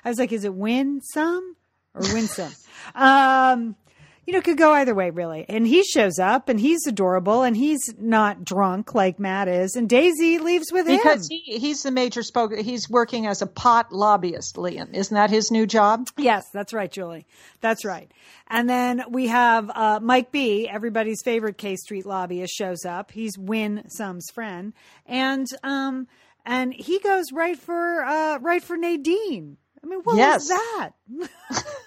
I 0.03 0.09
was 0.09 0.19
like, 0.19 0.31
is 0.31 0.43
it 0.43 0.53
Winsome 0.53 1.55
or 1.93 2.01
Winsome? 2.13 2.53
Um, 2.95 3.77
you 4.25 4.31
know, 4.31 4.41
could 4.41 4.57
go 4.57 4.71
either 4.73 4.95
way, 4.95 5.09
really. 5.09 5.45
And 5.49 5.67
he 5.67 5.83
shows 5.83 6.17
up 6.17 6.47
and 6.47 6.59
he's 6.59 6.87
adorable 6.87 7.43
and 7.43 7.57
he's 7.57 7.93
not 7.99 8.45
drunk 8.45 8.95
like 8.95 9.19
Matt 9.19 9.49
is. 9.49 9.75
And 9.75 9.89
Daisy 9.89 10.39
leaves 10.39 10.71
with 10.71 10.85
because 10.85 11.03
him. 11.03 11.11
Because 11.11 11.27
he, 11.27 11.59
he's 11.59 11.83
the 11.83 11.91
major 11.91 12.23
spoke. 12.23 12.53
He's 12.57 12.89
working 12.89 13.27
as 13.27 13.41
a 13.41 13.47
pot 13.47 13.91
lobbyist, 13.91 14.57
Lian. 14.57 14.93
Isn't 14.93 15.13
that 15.13 15.29
his 15.29 15.51
new 15.51 15.65
job? 15.65 16.07
Yes, 16.17 16.45
that's 16.53 16.73
right, 16.73 16.91
Julie. 16.91 17.25
That's 17.59 17.83
right. 17.83 18.09
And 18.47 18.69
then 18.69 19.03
we 19.09 19.27
have 19.27 19.69
uh, 19.69 19.99
Mike 20.01 20.31
B., 20.31 20.69
everybody's 20.69 21.21
favorite 21.21 21.57
K 21.57 21.75
Street 21.75 22.05
lobbyist, 22.05 22.53
shows 22.53 22.85
up. 22.85 23.11
He's 23.11 23.37
Win 23.37 23.83
Sum's 23.89 24.29
friend. 24.33 24.73
And, 25.05 25.47
um, 25.63 26.07
and 26.45 26.73
he 26.73 26.99
goes 26.99 27.25
right 27.33 27.57
for, 27.59 28.03
uh, 28.05 28.39
right 28.39 28.63
for 28.63 28.77
Nadine. 28.77 29.57
I 29.83 29.87
mean, 29.87 29.99
what 30.03 30.17
yes. 30.17 30.49
was 30.49 30.49
that? 30.49 30.91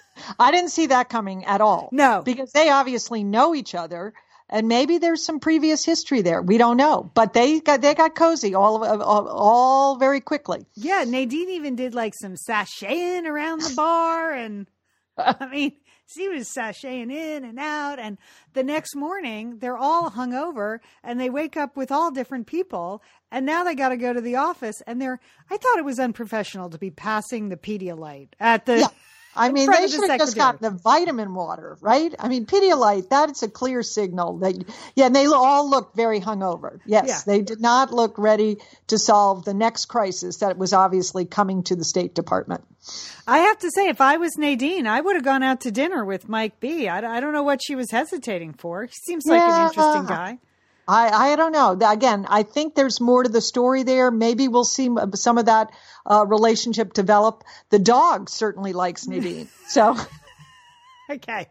I 0.39 0.51
didn't 0.51 0.69
see 0.69 0.87
that 0.87 1.09
coming 1.09 1.45
at 1.45 1.61
all. 1.61 1.89
No. 1.91 2.21
Because 2.23 2.51
they 2.51 2.69
obviously 2.69 3.23
know 3.23 3.55
each 3.55 3.73
other 3.73 4.13
and 4.49 4.67
maybe 4.67 4.97
there's 4.97 5.23
some 5.23 5.39
previous 5.39 5.83
history 5.83 6.21
there. 6.21 6.41
We 6.41 6.57
don't 6.57 6.77
know, 6.77 7.09
but 7.13 7.33
they 7.33 7.59
got 7.59 7.81
they 7.81 7.93
got 7.93 8.15
cozy 8.15 8.55
all 8.55 8.83
all, 8.83 9.27
all 9.27 9.97
very 9.97 10.21
quickly. 10.21 10.65
Yeah, 10.75 11.03
Nadine 11.05 11.49
even 11.49 11.75
did 11.75 11.93
like 11.93 12.13
some 12.19 12.35
sashaying 12.35 13.25
around 13.25 13.61
the 13.61 13.73
bar, 13.75 14.31
and 14.31 14.67
I 15.17 15.47
mean, 15.47 15.73
he 16.15 16.29
was 16.29 16.49
sashaying 16.55 17.11
in 17.11 17.43
and 17.43 17.59
out. 17.59 17.99
And 17.99 18.17
the 18.53 18.63
next 18.63 18.95
morning, 18.95 19.59
they're 19.59 19.77
all 19.77 20.11
hungover 20.11 20.79
and 21.03 21.19
they 21.19 21.29
wake 21.29 21.57
up 21.57 21.75
with 21.75 21.91
all 21.91 22.11
different 22.11 22.47
people. 22.47 23.01
And 23.31 23.45
now 23.45 23.63
they 23.63 23.75
got 23.75 23.89
to 23.89 23.97
go 23.97 24.13
to 24.13 24.21
the 24.21 24.35
office. 24.35 24.81
And 24.87 25.01
they're, 25.01 25.19
I 25.49 25.57
thought 25.57 25.77
it 25.77 25.85
was 25.85 25.99
unprofessional 25.99 26.69
to 26.69 26.77
be 26.77 26.91
passing 26.91 27.49
the 27.49 27.57
Pedialyte 27.57 28.29
at 28.39 28.65
the. 28.65 28.79
Yeah. 28.79 28.87
I 29.37 29.51
mean, 29.51 29.69
they 29.69 29.87
should 29.87 30.09
have 30.09 30.19
just 30.19 30.35
got 30.35 30.59
the 30.59 30.71
vitamin 30.71 31.33
water, 31.33 31.77
right? 31.81 32.13
I 32.17 32.27
mean, 32.27 32.45
Pedialyte, 32.45 33.09
that's 33.09 33.43
a 33.43 33.49
clear 33.49 33.83
signal 33.83 34.39
that, 34.39 34.55
yeah, 34.95 35.05
and 35.05 35.15
they 35.15 35.27
all 35.27 35.69
looked 35.69 35.95
very 35.95 36.19
hungover. 36.19 36.79
Yes, 36.85 37.07
yeah. 37.07 37.19
they 37.25 37.41
did 37.43 37.61
not 37.61 37.93
look 37.93 38.17
ready 38.17 38.57
to 38.87 38.97
solve 38.97 39.45
the 39.45 39.53
next 39.53 39.85
crisis 39.85 40.37
that 40.37 40.57
was 40.57 40.73
obviously 40.73 41.25
coming 41.25 41.63
to 41.63 41.75
the 41.75 41.85
State 41.85 42.15
Department. 42.15 42.63
I 43.27 43.39
have 43.39 43.59
to 43.59 43.71
say, 43.71 43.89
if 43.89 44.01
I 44.01 44.17
was 44.17 44.37
Nadine, 44.37 44.87
I 44.87 45.01
would 45.01 45.15
have 45.15 45.25
gone 45.25 45.43
out 45.43 45.61
to 45.61 45.71
dinner 45.71 46.03
with 46.03 46.27
Mike 46.29 46.59
B. 46.59 46.87
I, 46.87 47.17
I 47.17 47.19
don't 47.19 47.33
know 47.33 47.43
what 47.43 47.61
she 47.63 47.75
was 47.75 47.91
hesitating 47.91 48.53
for. 48.53 48.85
He 48.85 48.93
seems 48.93 49.25
like 49.25 49.39
yeah, 49.39 49.61
an 49.61 49.67
interesting 49.69 50.05
guy. 50.05 50.39
I, 50.87 51.31
I 51.31 51.35
don't 51.35 51.51
know. 51.51 51.71
Again, 51.71 52.25
I 52.29 52.43
think 52.43 52.75
there's 52.75 53.01
more 53.01 53.23
to 53.23 53.29
the 53.29 53.41
story 53.41 53.83
there. 53.83 54.09
Maybe 54.09 54.47
we'll 54.47 54.63
see 54.63 54.89
some 55.15 55.37
of 55.37 55.45
that 55.45 55.69
uh, 56.05 56.25
relationship 56.25 56.93
develop. 56.93 57.43
The 57.69 57.79
dog 57.79 58.29
certainly 58.29 58.71
likes 58.71 59.05
Nadine. 59.05 59.49
So, 59.67 59.97
okay. 61.11 61.47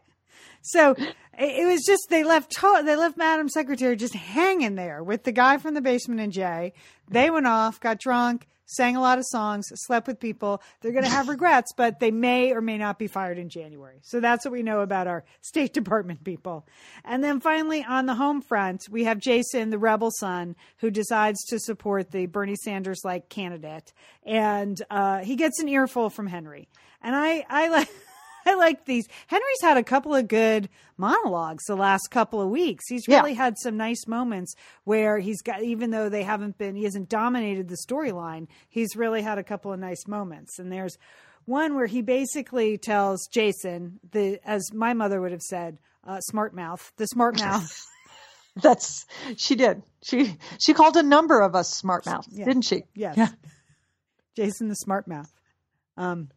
So 0.62 0.97
it 1.38 1.66
was 1.66 1.85
just 1.85 2.09
they 2.09 2.25
left 2.25 2.55
they 2.61 2.97
left 2.97 3.19
Madam 3.19 3.49
Secretary 3.49 3.95
just 3.95 4.14
hanging 4.14 4.75
there 4.75 5.02
with 5.02 5.25
the 5.25 5.33
guy 5.33 5.59
from 5.59 5.75
the 5.75 5.83
basement 5.83 6.21
and 6.21 6.33
Jay. 6.33 6.73
They 7.09 7.31
went 7.31 7.47
off, 7.47 7.78
got 7.78 8.00
drunk, 8.00 8.47
sang 8.66 8.96
a 8.96 9.00
lot 9.00 9.18
of 9.18 9.25
songs, 9.26 9.66
slept 9.75 10.06
with 10.06 10.20
people. 10.20 10.62
They're 10.80 10.92
going 10.92 11.04
to 11.04 11.11
have 11.11 11.28
regrets, 11.30 11.73
but 11.76 12.00
they 12.00 12.11
may 12.11 12.52
or 12.52 12.61
may 12.61 12.78
not 12.78 12.99
be 12.99 13.06
fired 13.06 13.38
in 13.38 13.49
January. 13.49 14.00
So 14.02 14.20
that's 14.20 14.44
what 14.44 14.52
we 14.52 14.62
know 14.62 14.80
about 14.80 15.06
our 15.06 15.25
State 15.40 15.73
Department 15.73 16.25
people. 16.25 16.66
And 17.04 17.25
then 17.25 17.40
finally, 17.40 17.85
on 17.85 18.06
the 18.06 18.14
home 18.14 18.42
front, 18.42 18.82
we 18.90 19.04
have 19.04 19.18
Jason, 19.18 19.70
the 19.70 19.78
rebel 19.78 20.11
son, 20.18 20.56
who 20.78 20.90
decides 20.90 21.42
to 21.46 21.58
support 21.58 22.11
the 22.11 22.26
Bernie 22.26 22.56
Sanders 22.56 23.00
like 23.04 23.28
candidate. 23.28 23.92
And 24.25 24.80
uh, 24.90 25.18
he 25.20 25.37
gets 25.37 25.61
an 25.61 25.68
earful 25.68 26.11
from 26.11 26.26
Henry. 26.26 26.68
And 27.02 27.14
I, 27.14 27.46
I 27.49 27.68
like. 27.68 27.88
I 28.47 28.55
like 28.55 28.85
these. 28.85 29.09
Henry's 29.26 29.61
had 29.61 29.76
a 29.76 29.83
couple 29.83 30.15
of 30.15 30.29
good 30.29 30.69
monologues 30.97 31.65
the 31.65 31.76
last 31.76 32.09
couple 32.11 32.41
of 32.41 32.49
weeks. 32.49 32.85
He's 32.88 33.09
really 33.09 33.33
yeah. 33.33 33.38
had 33.38 33.59
some 33.59 33.76
nice 33.76 34.07
moments 34.07 34.55
where 34.85 35.19
he's 35.19 35.43
got, 35.43 35.62
even 35.62 35.91
though 35.91 36.09
they 36.09 36.23
haven't 36.23 36.57
been, 36.57 36.76
he 36.76 36.85
hasn't 36.85 37.09
dominated 37.09 37.69
the 37.69 37.76
storyline, 37.87 38.47
he's 38.69 38.97
really 38.97 39.23
had 39.23 39.38
a 39.38 39.45
couple 39.45 39.73
of 39.73 39.81
nice 39.81 40.07
moments. 40.07 40.59
And 40.59 40.71
there's 40.71 40.97
one 41.45 41.75
where 41.75 41.87
he 41.87 42.03
basically 42.03 42.79
tells 42.79 43.26
Jason, 43.26 44.00
the 44.12 44.38
as 44.45 44.73
my 44.73 44.95
mother 44.95 45.21
would 45.21 45.33
have 45.33 45.43
said, 45.43 45.79
uh, 46.07 46.21
smart 46.21 46.55
mouth, 46.55 46.93
the 46.97 47.07
smart 47.07 47.38
mouth. 47.41 47.87
That's 48.57 49.05
she 49.37 49.55
did. 49.55 49.83
She 50.03 50.37
she 50.59 50.73
called 50.73 50.97
a 50.97 51.03
number 51.03 51.41
of 51.41 51.55
us 51.55 51.75
smart 51.75 52.07
mouth, 52.07 52.26
yeah. 52.31 52.47
didn't 52.47 52.62
she? 52.62 52.85
Yes. 52.95 53.17
Yeah. 53.17 53.29
Jason 54.35 54.69
the 54.69 54.75
smart 54.76 55.09
mouth. 55.09 55.31
Um, 55.97 56.29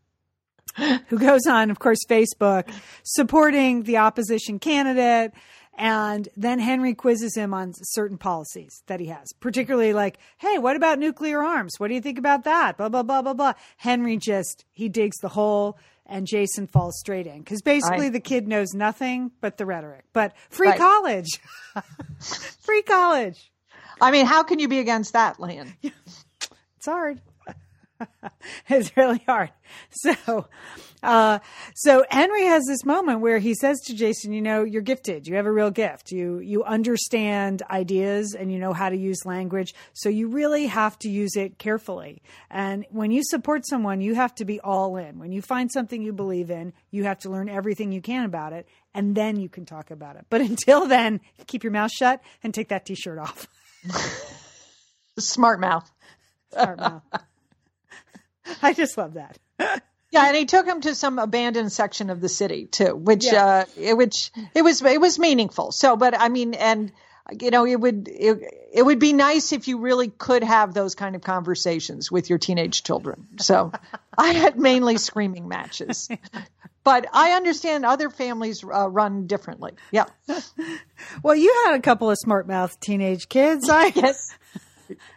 who 1.07 1.17
goes 1.17 1.45
on, 1.47 1.71
of 1.71 1.79
course, 1.79 1.99
Facebook 2.07 2.71
supporting 3.03 3.83
the 3.83 3.97
opposition 3.97 4.59
candidate. 4.59 5.33
And 5.77 6.27
then 6.35 6.59
Henry 6.59 6.93
quizzes 6.93 7.37
him 7.37 7.53
on 7.53 7.71
certain 7.73 8.17
policies 8.17 8.83
that 8.87 8.99
he 8.99 9.05
has, 9.05 9.31
particularly 9.39 9.93
like, 9.93 10.17
hey, 10.37 10.57
what 10.57 10.75
about 10.75 10.99
nuclear 10.99 11.41
arms? 11.41 11.75
What 11.77 11.87
do 11.87 11.93
you 11.93 12.01
think 12.01 12.19
about 12.19 12.43
that? 12.43 12.77
Blah, 12.77 12.89
blah, 12.89 13.03
blah, 13.03 13.21
blah, 13.21 13.33
blah. 13.33 13.53
Henry 13.77 14.17
just, 14.17 14.65
he 14.73 14.89
digs 14.89 15.17
the 15.21 15.29
hole 15.29 15.77
and 16.09 16.27
Jason 16.27 16.67
falls 16.67 16.99
straight 16.99 17.27
in 17.27 17.39
because 17.39 17.61
basically 17.61 18.05
right. 18.05 18.13
the 18.13 18.19
kid 18.19 18.47
knows 18.47 18.73
nothing 18.73 19.31
but 19.39 19.57
the 19.57 19.65
rhetoric. 19.65 20.03
But 20.11 20.35
free 20.49 20.67
right. 20.67 20.77
college, 20.77 21.39
free 22.65 22.81
college. 22.81 23.51
I 24.01 24.11
mean, 24.11 24.25
how 24.25 24.43
can 24.43 24.59
you 24.59 24.67
be 24.67 24.79
against 24.79 25.13
that, 25.13 25.39
Lian? 25.39 25.73
it's 25.81 26.85
hard. 26.85 27.21
it's 28.69 28.95
really 28.95 29.23
hard. 29.27 29.51
So, 29.91 30.47
uh, 31.03 31.39
so 31.75 32.03
Henry 32.09 32.45
has 32.45 32.65
this 32.65 32.85
moment 32.85 33.21
where 33.21 33.39
he 33.39 33.53
says 33.53 33.79
to 33.81 33.95
Jason, 33.95 34.33
you 34.33 34.41
know, 34.41 34.63
you're 34.63 34.81
gifted. 34.81 35.27
You 35.27 35.35
have 35.35 35.45
a 35.45 35.51
real 35.51 35.71
gift. 35.71 36.11
You, 36.11 36.39
you 36.39 36.63
understand 36.63 37.61
ideas 37.69 38.35
and 38.35 38.51
you 38.51 38.59
know 38.59 38.73
how 38.73 38.89
to 38.89 38.97
use 38.97 39.25
language. 39.25 39.73
So 39.93 40.09
you 40.09 40.27
really 40.27 40.67
have 40.67 40.97
to 40.99 41.09
use 41.09 41.35
it 41.35 41.57
carefully. 41.57 42.21
And 42.49 42.85
when 42.89 43.11
you 43.11 43.23
support 43.23 43.67
someone, 43.67 44.01
you 44.01 44.15
have 44.15 44.35
to 44.35 44.45
be 44.45 44.59
all 44.59 44.97
in. 44.97 45.19
When 45.19 45.31
you 45.31 45.41
find 45.41 45.71
something 45.71 46.01
you 46.01 46.13
believe 46.13 46.49
in, 46.49 46.73
you 46.91 47.03
have 47.05 47.19
to 47.19 47.29
learn 47.29 47.49
everything 47.49 47.91
you 47.91 48.01
can 48.01 48.25
about 48.25 48.53
it 48.53 48.67
and 48.93 49.15
then 49.15 49.39
you 49.39 49.49
can 49.49 49.65
talk 49.65 49.91
about 49.91 50.15
it. 50.15 50.25
But 50.29 50.41
until 50.49 50.87
then, 50.87 51.21
keep 51.47 51.63
your 51.63 51.73
mouth 51.73 51.91
shut 51.91 52.21
and 52.43 52.53
take 52.53 52.69
that 52.69 52.85
t-shirt 52.85 53.19
off. 53.19 53.47
Smart 55.19 55.59
mouth. 55.59 55.89
Smart 56.51 56.79
mouth. 56.79 57.03
I 58.61 58.73
just 58.73 58.97
love 58.97 59.13
that. 59.13 59.37
yeah, 59.59 60.27
and 60.27 60.35
he 60.35 60.45
took 60.45 60.65
him 60.65 60.81
to 60.81 60.95
some 60.95 61.19
abandoned 61.19 61.71
section 61.71 62.09
of 62.09 62.21
the 62.21 62.29
city 62.29 62.65
too, 62.65 62.95
which 62.95 63.25
yeah. 63.25 63.65
uh, 63.77 63.95
which 63.95 64.31
it 64.53 64.63
was 64.63 64.81
it 64.81 65.01
was 65.01 65.19
meaningful. 65.19 65.71
So, 65.71 65.95
but 65.95 66.19
I 66.19 66.29
mean, 66.29 66.53
and 66.53 66.91
you 67.39 67.51
know, 67.51 67.65
it 67.65 67.79
would 67.79 68.07
it, 68.07 68.41
it 68.73 68.83
would 68.83 68.99
be 68.99 69.13
nice 69.13 69.53
if 69.53 69.67
you 69.67 69.79
really 69.79 70.09
could 70.09 70.43
have 70.43 70.73
those 70.73 70.95
kind 70.95 71.15
of 71.15 71.21
conversations 71.21 72.11
with 72.11 72.29
your 72.29 72.39
teenage 72.39 72.83
children. 72.83 73.27
So, 73.39 73.71
I 74.17 74.29
had 74.33 74.57
mainly 74.57 74.97
screaming 74.97 75.47
matches. 75.47 76.09
But 76.81 77.07
I 77.13 77.33
understand 77.33 77.85
other 77.85 78.09
families 78.09 78.63
uh, 78.63 78.89
run 78.89 79.27
differently. 79.27 79.73
Yeah. 79.91 80.05
Well, 81.21 81.35
you 81.35 81.63
had 81.65 81.75
a 81.75 81.81
couple 81.81 82.09
of 82.09 82.17
smart 82.17 82.47
mouth 82.47 82.79
teenage 82.79 83.27
kids. 83.27 83.69
I 83.69 83.91
yes. 83.93 84.35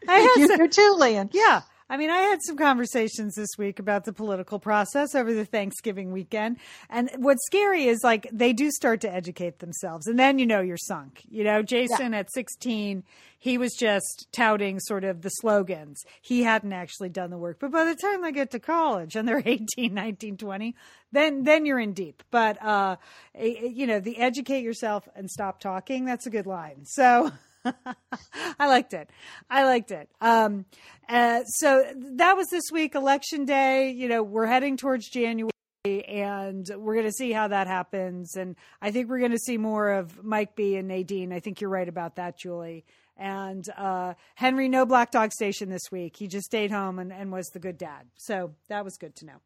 I 0.08 0.18
had 0.18 0.36
you 0.36 0.48
some, 0.48 0.68
too, 0.68 0.96
Lian. 0.98 1.30
Yeah. 1.32 1.62
I 1.92 1.98
mean, 1.98 2.08
I 2.08 2.20
had 2.20 2.42
some 2.42 2.56
conversations 2.56 3.34
this 3.34 3.50
week 3.58 3.78
about 3.78 4.06
the 4.06 4.14
political 4.14 4.58
process 4.58 5.14
over 5.14 5.34
the 5.34 5.44
Thanksgiving 5.44 6.10
weekend. 6.10 6.56
And 6.88 7.10
what's 7.18 7.44
scary 7.44 7.84
is 7.84 8.00
like 8.02 8.26
they 8.32 8.54
do 8.54 8.70
start 8.70 9.02
to 9.02 9.12
educate 9.12 9.58
themselves. 9.58 10.06
And 10.06 10.18
then 10.18 10.38
you 10.38 10.46
know 10.46 10.62
you're 10.62 10.78
sunk. 10.78 11.20
You 11.28 11.44
know, 11.44 11.60
Jason 11.60 12.14
yeah. 12.14 12.20
at 12.20 12.32
16, 12.32 13.04
he 13.38 13.58
was 13.58 13.74
just 13.74 14.26
touting 14.32 14.80
sort 14.80 15.04
of 15.04 15.20
the 15.20 15.28
slogans. 15.28 16.02
He 16.22 16.44
hadn't 16.44 16.72
actually 16.72 17.10
done 17.10 17.28
the 17.28 17.36
work. 17.36 17.58
But 17.60 17.72
by 17.72 17.84
the 17.84 17.94
time 17.94 18.22
they 18.22 18.32
get 18.32 18.52
to 18.52 18.58
college 18.58 19.14
and 19.14 19.28
they're 19.28 19.42
18, 19.44 19.92
19, 19.92 20.38
20, 20.38 20.74
then 21.12 21.42
then 21.42 21.66
you're 21.66 21.78
in 21.78 21.92
deep. 21.92 22.22
But 22.30 22.56
uh 22.64 22.96
you 23.38 23.86
know, 23.86 24.00
the 24.00 24.16
educate 24.16 24.62
yourself 24.62 25.06
and 25.14 25.30
stop 25.30 25.60
talking, 25.60 26.06
that's 26.06 26.26
a 26.26 26.30
good 26.30 26.46
line. 26.46 26.86
So 26.86 27.32
I 27.64 28.66
liked 28.66 28.94
it. 28.94 29.10
I 29.50 29.64
liked 29.64 29.90
it. 29.90 30.08
Um, 30.20 30.66
uh, 31.08 31.44
so 31.44 31.84
that 32.16 32.36
was 32.36 32.48
this 32.48 32.70
week, 32.72 32.94
election 32.94 33.44
day. 33.44 33.90
You 33.90 34.08
know, 34.08 34.22
we're 34.22 34.46
heading 34.46 34.76
towards 34.76 35.08
January 35.08 35.50
and 35.84 36.68
we're 36.76 36.94
going 36.94 37.06
to 37.06 37.12
see 37.12 37.32
how 37.32 37.48
that 37.48 37.66
happens. 37.66 38.36
And 38.36 38.56
I 38.80 38.90
think 38.90 39.08
we're 39.08 39.18
going 39.18 39.32
to 39.32 39.38
see 39.38 39.58
more 39.58 39.90
of 39.90 40.22
Mike 40.22 40.54
B 40.54 40.76
and 40.76 40.88
Nadine. 40.88 41.32
I 41.32 41.40
think 41.40 41.60
you're 41.60 41.70
right 41.70 41.88
about 41.88 42.16
that, 42.16 42.38
Julie. 42.38 42.84
And 43.16 43.68
uh, 43.76 44.14
Henry, 44.36 44.68
no 44.68 44.86
black 44.86 45.10
dog 45.10 45.32
station 45.32 45.68
this 45.68 45.90
week. 45.90 46.16
He 46.16 46.28
just 46.28 46.46
stayed 46.46 46.70
home 46.70 46.98
and, 46.98 47.12
and 47.12 47.30
was 47.30 47.48
the 47.48 47.58
good 47.58 47.78
dad. 47.78 48.06
So 48.16 48.54
that 48.68 48.84
was 48.84 48.96
good 48.96 49.14
to 49.16 49.26
know. 49.26 49.40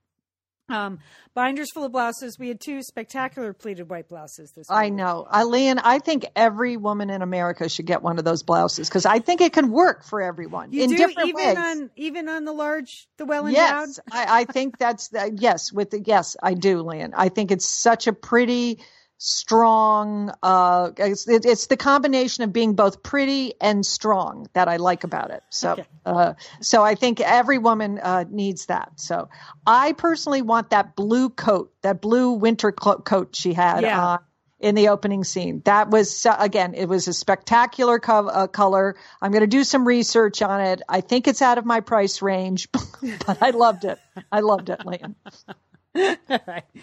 Um, 0.68 0.98
binders 1.34 1.70
full 1.72 1.84
of 1.84 1.92
blouses. 1.92 2.38
We 2.38 2.48
had 2.48 2.60
two 2.60 2.82
spectacular 2.82 3.52
pleated 3.52 3.88
white 3.88 4.08
blouses 4.08 4.50
this 4.50 4.68
week. 4.68 4.76
I 4.76 4.88
know. 4.88 5.26
Eileen, 5.32 5.78
I 5.78 6.00
think 6.00 6.26
every 6.34 6.76
woman 6.76 7.08
in 7.10 7.22
America 7.22 7.68
should 7.68 7.86
get 7.86 8.02
one 8.02 8.18
of 8.18 8.24
those 8.24 8.42
blouses 8.42 8.88
because 8.88 9.06
I 9.06 9.20
think 9.20 9.40
it 9.40 9.52
can 9.52 9.70
work 9.70 10.04
for 10.04 10.20
everyone 10.20 10.72
you 10.72 10.82
in 10.82 10.90
do, 10.90 10.96
different 10.96 11.28
even 11.28 11.44
ways. 11.44 11.56
On, 11.56 11.90
even 11.96 12.28
on 12.28 12.44
the 12.44 12.52
large, 12.52 13.06
the 13.16 13.26
well 13.26 13.46
endowed? 13.46 13.88
Yes, 13.88 14.00
I, 14.10 14.40
I, 14.40 14.44
think 14.44 14.78
that's, 14.78 15.08
the, 15.08 15.30
yes, 15.36 15.72
with 15.72 15.90
the, 15.90 16.00
yes, 16.00 16.36
I 16.42 16.54
do, 16.54 16.82
Lian. 16.82 17.12
I 17.16 17.28
think 17.28 17.52
it's 17.52 17.66
such 17.66 18.06
a 18.06 18.12
pretty, 18.12 18.80
strong. 19.18 20.32
Uh, 20.42 20.90
it's, 20.96 21.26
it's, 21.28 21.66
the 21.66 21.76
combination 21.76 22.44
of 22.44 22.52
being 22.52 22.74
both 22.74 23.02
pretty 23.02 23.54
and 23.60 23.84
strong 23.84 24.48
that 24.52 24.68
I 24.68 24.76
like 24.76 25.04
about 25.04 25.30
it. 25.30 25.42
So, 25.50 25.72
okay. 25.72 25.84
uh, 26.04 26.34
so 26.60 26.82
I 26.82 26.94
think 26.94 27.20
every 27.20 27.58
woman 27.58 27.98
uh, 27.98 28.24
needs 28.28 28.66
that. 28.66 28.92
So, 28.96 29.28
I 29.66 29.92
personally 29.92 30.42
want 30.42 30.70
that 30.70 30.96
blue 30.96 31.30
coat, 31.30 31.72
that 31.82 32.00
blue 32.00 32.32
winter 32.32 32.72
clo- 32.72 32.98
coat 32.98 33.34
she 33.34 33.52
had 33.52 33.82
yeah. 33.82 34.04
Uh, 34.04 34.18
in 34.58 34.74
the 34.74 34.88
opening 34.88 35.22
scene. 35.22 35.60
That 35.64 35.90
was 35.90 36.26
again, 36.38 36.74
it 36.74 36.86
was 36.86 37.08
a 37.08 37.12
spectacular 37.12 37.98
co- 37.98 38.28
uh, 38.28 38.46
color. 38.46 38.96
I'm 39.20 39.30
going 39.30 39.42
to 39.42 39.46
do 39.46 39.64
some 39.64 39.86
research 39.86 40.40
on 40.42 40.60
it. 40.60 40.82
I 40.88 41.02
think 41.02 41.28
it's 41.28 41.42
out 41.42 41.58
of 41.58 41.66
my 41.66 41.80
price 41.80 42.22
range, 42.22 42.68
but 43.26 43.42
I 43.42 43.50
loved 43.50 43.84
it. 43.84 43.98
I 44.32 44.40
loved 44.40 44.70
it, 44.70 44.80
Lian. 44.86 45.14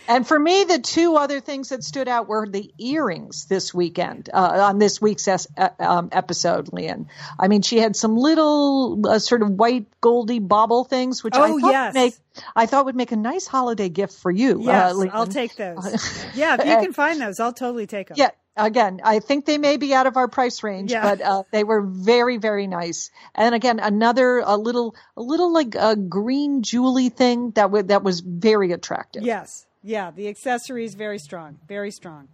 And 0.07 0.27
for 0.27 0.37
me, 0.37 0.63
the 0.65 0.79
two 0.79 1.15
other 1.15 1.39
things 1.39 1.69
that 1.69 1.83
stood 1.83 2.07
out 2.07 2.27
were 2.27 2.47
the 2.47 2.73
earrings 2.77 3.45
this 3.45 3.73
weekend 3.73 4.29
uh, 4.33 4.67
on 4.67 4.79
this 4.79 5.01
week's 5.01 5.27
es- 5.27 5.47
uh, 5.57 5.69
um, 5.79 6.09
episode, 6.11 6.71
Lian. 6.73 7.07
I 7.39 7.47
mean, 7.47 7.61
she 7.61 7.77
had 7.77 7.95
some 7.95 8.17
little 8.17 9.07
uh, 9.07 9.19
sort 9.19 9.41
of 9.41 9.51
white 9.51 9.85
goldy 10.01 10.39
bauble 10.39 10.83
things, 10.83 11.23
which 11.23 11.35
oh, 11.37 11.43
I 11.43 11.47
thought 11.61 11.71
yes. 11.71 11.93
would 11.93 11.99
make 11.99 12.13
I 12.55 12.65
thought 12.65 12.85
would 12.85 12.95
make 12.95 13.11
a 13.11 13.15
nice 13.17 13.47
holiday 13.47 13.89
gift 13.89 14.13
for 14.13 14.31
you. 14.31 14.61
Yes, 14.63 14.93
uh, 14.95 15.07
I'll 15.11 15.27
take 15.27 15.55
those. 15.55 16.25
yeah, 16.35 16.57
if 16.59 16.65
you 16.65 16.77
can 16.77 16.93
find 16.93 17.21
those, 17.21 17.39
I'll 17.39 17.53
totally 17.53 17.87
take 17.87 18.07
them. 18.07 18.17
Yeah, 18.17 18.31
again, 18.55 19.01
I 19.03 19.19
think 19.19 19.45
they 19.45 19.57
may 19.57 19.77
be 19.77 19.93
out 19.93 20.07
of 20.07 20.17
our 20.17 20.27
price 20.27 20.63
range, 20.63 20.91
Yeah. 20.91 21.01
but 21.03 21.21
uh, 21.21 21.43
they 21.51 21.63
were 21.63 21.81
very, 21.81 22.37
very 22.37 22.67
nice. 22.67 23.11
And 23.35 23.55
again, 23.55 23.79
another 23.79 24.39
a 24.45 24.55
little, 24.57 24.95
a 25.17 25.21
little 25.21 25.51
like 25.53 25.75
a 25.75 25.95
green 25.95 26.61
jewelry 26.63 27.09
thing 27.09 27.51
that 27.51 27.63
w- 27.63 27.83
that 27.85 28.03
was 28.03 28.19
very 28.19 28.71
attractive. 28.71 29.23
Yes. 29.23 29.65
Yeah. 29.81 30.11
The 30.11 30.27
accessories 30.29 30.95
very 30.95 31.19
strong. 31.19 31.59
Very 31.67 31.91
strong. 31.91 32.27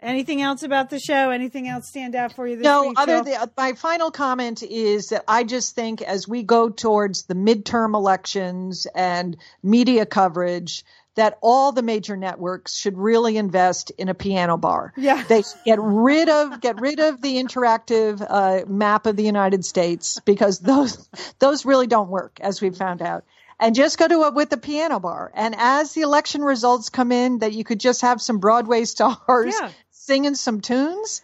Anything 0.00 0.40
else 0.42 0.62
about 0.62 0.90
the 0.90 1.00
show? 1.00 1.30
Anything 1.30 1.66
else 1.66 1.88
stand 1.88 2.14
out 2.14 2.32
for 2.32 2.46
you 2.46 2.54
this 2.56 2.64
No, 2.64 2.82
week? 2.88 3.00
other 3.00 3.20
than 3.22 3.34
uh, 3.34 3.46
my 3.56 3.72
final 3.72 4.12
comment 4.12 4.62
is 4.62 5.08
that 5.08 5.24
I 5.26 5.42
just 5.42 5.74
think 5.74 6.02
as 6.02 6.28
we 6.28 6.44
go 6.44 6.68
towards 6.68 7.24
the 7.24 7.34
midterm 7.34 7.94
elections 7.96 8.86
and 8.94 9.36
media 9.60 10.06
coverage, 10.06 10.84
that 11.14 11.36
all 11.42 11.72
the 11.72 11.82
major 11.82 12.16
networks 12.16 12.76
should 12.76 12.96
really 12.96 13.36
invest 13.36 13.90
in 13.98 14.08
a 14.08 14.14
piano 14.14 14.56
bar. 14.56 14.92
Yeah. 14.96 15.24
they 15.28 15.42
get 15.64 15.78
rid 15.80 16.28
of 16.28 16.60
get 16.60 16.80
rid 16.80 17.00
of 17.00 17.20
the 17.20 17.36
interactive 17.42 18.24
uh, 18.28 18.64
map 18.66 19.06
of 19.06 19.16
the 19.16 19.24
United 19.24 19.64
States 19.64 20.20
because 20.24 20.60
those 20.60 21.08
those 21.38 21.64
really 21.64 21.86
don't 21.86 22.08
work, 22.08 22.38
as 22.40 22.60
we've 22.62 22.76
found 22.76 23.02
out. 23.02 23.24
And 23.60 23.74
just 23.74 23.98
go 23.98 24.06
to 24.06 24.22
it 24.28 24.34
with 24.34 24.50
the 24.50 24.56
piano 24.56 25.00
bar. 25.00 25.32
And 25.34 25.56
as 25.58 25.92
the 25.92 26.02
election 26.02 26.42
results 26.42 26.90
come 26.90 27.10
in, 27.10 27.40
that 27.40 27.52
you 27.52 27.64
could 27.64 27.80
just 27.80 28.02
have 28.02 28.22
some 28.22 28.38
Broadway 28.38 28.84
stars 28.84 29.54
Yeah. 29.60 29.70
singing 29.90 30.36
some 30.36 30.60
tunes 30.60 31.22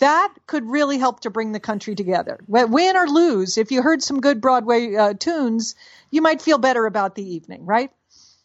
that 0.00 0.32
could 0.46 0.68
really 0.68 0.98
help 0.98 1.20
to 1.20 1.30
bring 1.30 1.52
the 1.52 1.60
country 1.60 1.94
together. 1.94 2.38
Win 2.46 2.96
or 2.96 3.06
lose, 3.08 3.58
if 3.58 3.70
you 3.72 3.82
heard 3.82 4.02
some 4.02 4.20
good 4.20 4.40
Broadway 4.40 4.94
uh, 4.94 5.14
tunes, 5.14 5.74
you 6.10 6.22
might 6.22 6.40
feel 6.42 6.58
better 6.58 6.86
about 6.86 7.14
the 7.14 7.34
evening, 7.34 7.64
right? 7.66 7.90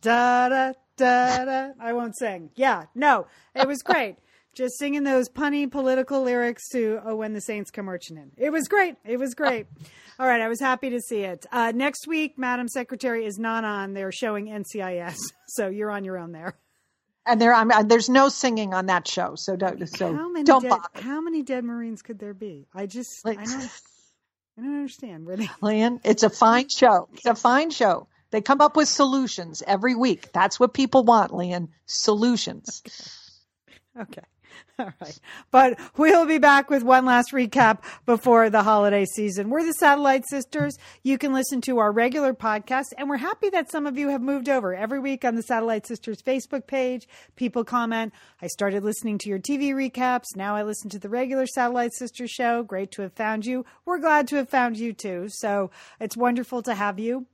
Da 0.03 0.49
da 0.49 0.73
da 0.97 1.45
da. 1.45 1.69
I 1.79 1.93
won't 1.93 2.15
sing. 2.17 2.51
Yeah, 2.55 2.83
no, 2.93 3.25
it 3.55 3.67
was 3.67 3.81
great. 3.81 4.17
Just 4.55 4.77
singing 4.77 5.03
those 5.03 5.29
punny 5.29 5.69
political 5.71 6.21
lyrics 6.21 6.69
to 6.69 6.99
"Oh, 7.03 7.15
when 7.15 7.33
the 7.33 7.41
Saints 7.41 7.71
come 7.71 7.85
marching 7.85 8.17
in." 8.17 8.31
It 8.37 8.51
was 8.51 8.67
great. 8.67 8.95
It 9.03 9.17
was 9.17 9.33
great. 9.33 9.65
All 10.19 10.27
right, 10.27 10.41
I 10.41 10.47
was 10.47 10.59
happy 10.59 10.91
to 10.91 10.99
see 11.01 11.21
it. 11.21 11.43
Uh, 11.51 11.71
next 11.73 12.07
week, 12.07 12.37
Madam 12.37 12.67
Secretary 12.67 13.25
is 13.25 13.39
not 13.39 13.63
on. 13.63 13.93
They're 13.93 14.11
showing 14.11 14.45
NCIS, 14.45 15.17
so 15.47 15.69
you're 15.69 15.89
on 15.89 16.03
your 16.03 16.19
own 16.19 16.31
there. 16.31 16.53
And 17.25 17.41
there, 17.41 17.53
I'm, 17.53 17.71
there's 17.87 18.09
no 18.09 18.29
singing 18.29 18.73
on 18.73 18.87
that 18.87 19.07
show, 19.07 19.33
so 19.35 19.55
don't, 19.55 19.87
so 19.87 20.13
How 20.13 20.29
many 20.29 20.43
don't 20.43 20.61
dead, 20.61 20.69
bother. 20.69 21.01
How 21.01 21.21
many 21.21 21.41
dead 21.41 21.63
Marines 21.63 22.01
could 22.01 22.19
there 22.19 22.33
be? 22.33 22.67
I 22.75 22.85
just, 22.85 23.25
Like- 23.25 23.39
I 23.39 23.45
don't, 23.45 23.71
I 24.57 24.61
don't 24.61 24.75
understand. 24.75 25.25
Really? 25.25 25.49
Lynn, 25.61 26.01
it's 26.03 26.23
a 26.23 26.29
fine 26.29 26.67
show. 26.69 27.07
It's 27.13 27.25
a 27.25 27.33
fine 27.33 27.71
show. 27.71 28.07
They 28.33 28.41
come 28.41 28.61
up 28.61 28.75
with 28.75 28.87
solutions 28.87 29.61
every 29.67 29.93
week. 29.93 30.31
That's 30.33 30.59
what 30.59 30.73
people 30.73 31.03
want, 31.03 31.31
Lynn. 31.33 31.69
Solutions. 31.85 32.81
Okay. 33.95 34.23
All 34.79 34.91
right. 34.99 35.19
But 35.51 35.79
we'll 35.97 36.25
be 36.25 36.39
back 36.39 36.71
with 36.71 36.81
one 36.81 37.05
last 37.05 37.31
recap 37.31 37.83
before 38.07 38.49
the 38.49 38.63
holiday 38.63 39.05
season. 39.05 39.51
We're 39.51 39.63
the 39.63 39.73
Satellite 39.73 40.25
Sisters. 40.27 40.77
You 41.03 41.19
can 41.19 41.31
listen 41.31 41.61
to 41.61 41.77
our 41.77 41.91
regular 41.91 42.33
podcast, 42.33 42.85
and 42.97 43.07
we're 43.07 43.17
happy 43.17 43.51
that 43.51 43.69
some 43.69 43.85
of 43.85 43.99
you 43.99 44.09
have 44.09 44.21
moved 44.23 44.49
over. 44.49 44.73
Every 44.73 44.99
week 44.99 45.23
on 45.23 45.35
the 45.35 45.43
Satellite 45.43 45.85
Sisters 45.85 46.23
Facebook 46.23 46.65
page, 46.65 47.07
people 47.35 47.63
comment, 47.63 48.13
I 48.41 48.47
started 48.47 48.83
listening 48.83 49.19
to 49.19 49.29
your 49.29 49.39
TV 49.39 49.73
recaps. 49.73 50.35
Now 50.35 50.55
I 50.55 50.63
listen 50.63 50.89
to 50.89 50.99
the 50.99 51.09
regular 51.09 51.45
Satellite 51.45 51.93
Sisters 51.93 52.31
show. 52.31 52.63
Great 52.63 52.89
to 52.93 53.03
have 53.03 53.13
found 53.13 53.45
you. 53.45 53.65
We're 53.85 53.99
glad 53.99 54.27
to 54.29 54.37
have 54.37 54.49
found 54.49 54.77
you 54.77 54.91
too. 54.93 55.27
So 55.29 55.69
it's 55.99 56.17
wonderful 56.17 56.63
to 56.63 56.73
have 56.73 56.97
you. 56.97 57.27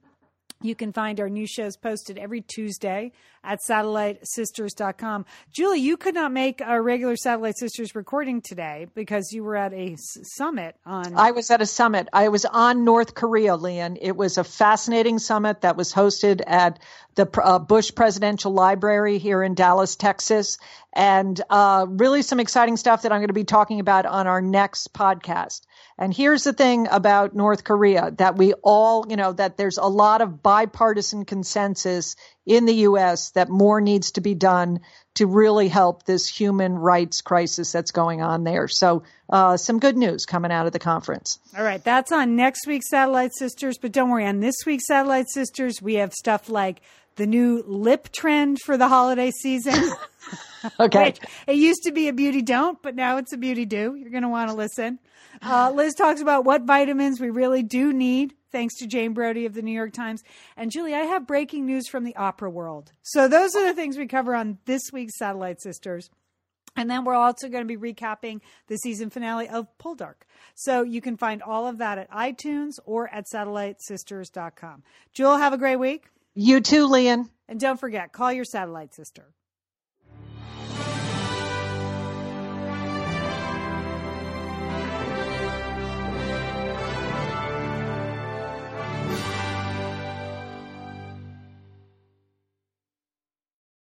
You 0.62 0.76
can 0.76 0.92
find 0.92 1.22
our 1.22 1.30
new 1.30 1.48
shows 1.48 1.78
posted 1.78 2.18
every 2.18 2.42
Tuesday 2.42 3.14
at 3.46 3.60
satellitesisters.com. 3.66 5.26
Julie, 5.54 5.80
you 5.80 5.96
could 5.96 6.14
not 6.14 6.34
make 6.34 6.62
our 6.62 6.84
regular 6.84 7.16
Satellite 7.16 7.58
Sisters 7.58 7.96
recording 7.96 8.42
today 8.42 8.88
because 8.94 9.32
you 9.32 9.42
were 9.42 9.56
at 9.56 9.72
a 9.74 9.96
summit 9.98 10.76
on. 10.86 11.16
I 11.16 11.32
was 11.32 11.50
at 11.50 11.62
a 11.62 11.66
summit. 11.66 12.10
I 12.12 12.28
was 12.28 12.44
on 12.44 12.84
North 12.84 13.16
Korea, 13.16 13.56
Lian. 13.56 13.98
It 14.02 14.18
was 14.18 14.38
a 14.38 14.44
fascinating 14.44 15.20
summit 15.20 15.62
that 15.62 15.78
was 15.78 15.94
hosted 15.94 16.42
at 16.46 16.80
the 17.16 17.30
uh, 17.42 17.60
Bush 17.60 17.96
Presidential 17.96 18.52
Library 18.52 19.18
here 19.18 19.42
in 19.42 19.54
Dallas, 19.54 19.96
Texas, 19.96 20.58
and 20.92 21.40
uh, 21.50 21.86
really 21.88 22.22
some 22.22 22.42
exciting 22.42 22.76
stuff 22.76 23.04
that 23.04 23.14
I'm 23.14 23.20
going 23.20 23.28
to 23.28 23.34
be 23.34 23.46
talking 23.46 23.80
about 23.80 24.06
on 24.06 24.28
our 24.28 24.42
next 24.42 24.94
podcast. 24.94 25.62
And 26.02 26.14
here's 26.14 26.46
the 26.46 26.54
thing 26.54 26.88
about 26.90 27.36
North 27.36 27.66
Korea 27.66 28.12
that 28.12 28.38
we 28.38 28.54
all, 28.64 29.06
you 29.10 29.18
know, 29.18 29.34
that 29.34 29.58
there's 29.58 29.78
a 29.78 29.84
lot 29.84 30.22
of 30.22 30.42
bipartisan 30.42 31.26
consensus 31.26 32.16
in 32.46 32.66
the 32.66 32.74
U.S. 32.76 33.32
that 33.32 33.50
more 33.50 33.82
needs 33.82 34.12
to 34.12 34.22
be 34.22 34.34
done 34.34 34.80
to 35.16 35.28
really 35.28 35.68
help 35.68 36.06
this 36.06 36.26
human 36.26 36.76
rights 36.76 37.20
crisis 37.20 37.74
that's 37.74 37.92
going 37.92 38.22
on 38.22 38.46
there. 38.46 38.70
So, 38.70 39.04
uh, 39.30 39.58
some 39.58 39.80
good 39.80 39.98
news 39.98 40.26
coming 40.26 40.54
out 40.54 40.66
of 40.66 40.72
the 40.72 40.80
conference. 40.80 41.38
All 41.58 41.66
right, 41.66 41.84
that's 41.84 42.14
on 42.14 42.38
next 42.38 42.66
week's 42.66 42.90
Satellite 42.90 43.34
Sisters. 43.34 43.78
But 43.78 43.92
don't 43.92 44.10
worry, 44.10 44.26
on 44.26 44.40
this 44.40 44.56
week's 44.66 44.88
Satellite 44.88 45.28
Sisters, 45.28 45.82
we 45.82 45.96
have 45.96 46.14
stuff 46.14 46.48
like 46.48 46.80
the 47.20 47.28
new 47.28 47.64
lip 47.68 48.10
trend 48.12 48.60
for 48.66 48.78
the 48.78 48.88
holiday 48.88 49.30
season. 49.30 49.92
Okay. 50.78 51.06
Which 51.06 51.20
it 51.48 51.56
used 51.56 51.84
to 51.84 51.94
be 51.94 52.10
a 52.10 52.14
beauty 52.14 52.42
don't, 52.42 52.82
but 52.82 52.94
now 52.94 53.16
it's 53.16 53.32
a 53.32 53.38
beauty 53.38 53.66
do. 53.66 53.96
You're 53.96 54.10
going 54.10 54.24
to 54.24 54.30
want 54.30 54.50
to 54.50 54.56
listen. 54.58 55.00
Uh, 55.42 55.72
Liz 55.74 55.94
talks 55.94 56.20
about 56.20 56.44
what 56.44 56.64
vitamins 56.64 57.22
we 57.22 57.30
really 57.30 57.64
do 57.64 57.94
need, 57.94 58.34
thanks 58.52 58.76
to 58.80 58.86
Jane 58.86 59.14
Brody 59.14 59.46
of 59.46 59.54
the 59.54 59.62
New 59.62 59.72
York 59.72 59.94
Times. 59.94 60.22
And 60.58 60.70
Julie, 60.70 60.96
I 60.96 61.04
have 61.04 61.26
breaking 61.26 61.66
news 61.66 61.88
from 61.88 62.04
the 62.04 62.14
opera 62.18 62.50
world. 62.50 62.92
So 63.04 63.30
those 63.30 63.56
are 63.56 63.66
the 63.66 63.74
things 63.74 63.98
we 63.98 64.06
cover 64.06 64.36
on 64.36 64.58
this 64.66 64.82
week's 64.92 65.18
Satellite 65.18 65.62
Sisters. 65.62 66.10
And 66.76 66.90
then 66.90 67.06
we're 67.06 67.16
also 67.16 67.48
going 67.48 67.66
to 67.66 67.78
be 67.78 67.94
recapping 67.94 68.42
the 68.68 68.76
season 68.76 69.10
finale 69.10 69.48
of 69.48 69.68
Poldark. 69.78 70.24
So 70.56 70.84
you 70.84 71.00
can 71.00 71.16
find 71.16 71.42
all 71.42 71.68
of 71.68 71.78
that 71.78 71.98
at 71.98 72.12
iTunes 72.12 72.74
or 72.86 73.08
at 73.14 73.26
satellitesisters.com. 73.34 74.84
Jewel, 75.14 75.38
have 75.38 75.54
a 75.54 75.58
great 75.58 75.78
week. 75.78 76.08
You 76.42 76.62
too, 76.62 76.88
Lian. 76.88 77.30
And 77.50 77.60
don't 77.60 77.78
forget, 77.78 78.14
call 78.14 78.32
your 78.32 78.46
satellite 78.46 78.94
sister. 78.94 79.34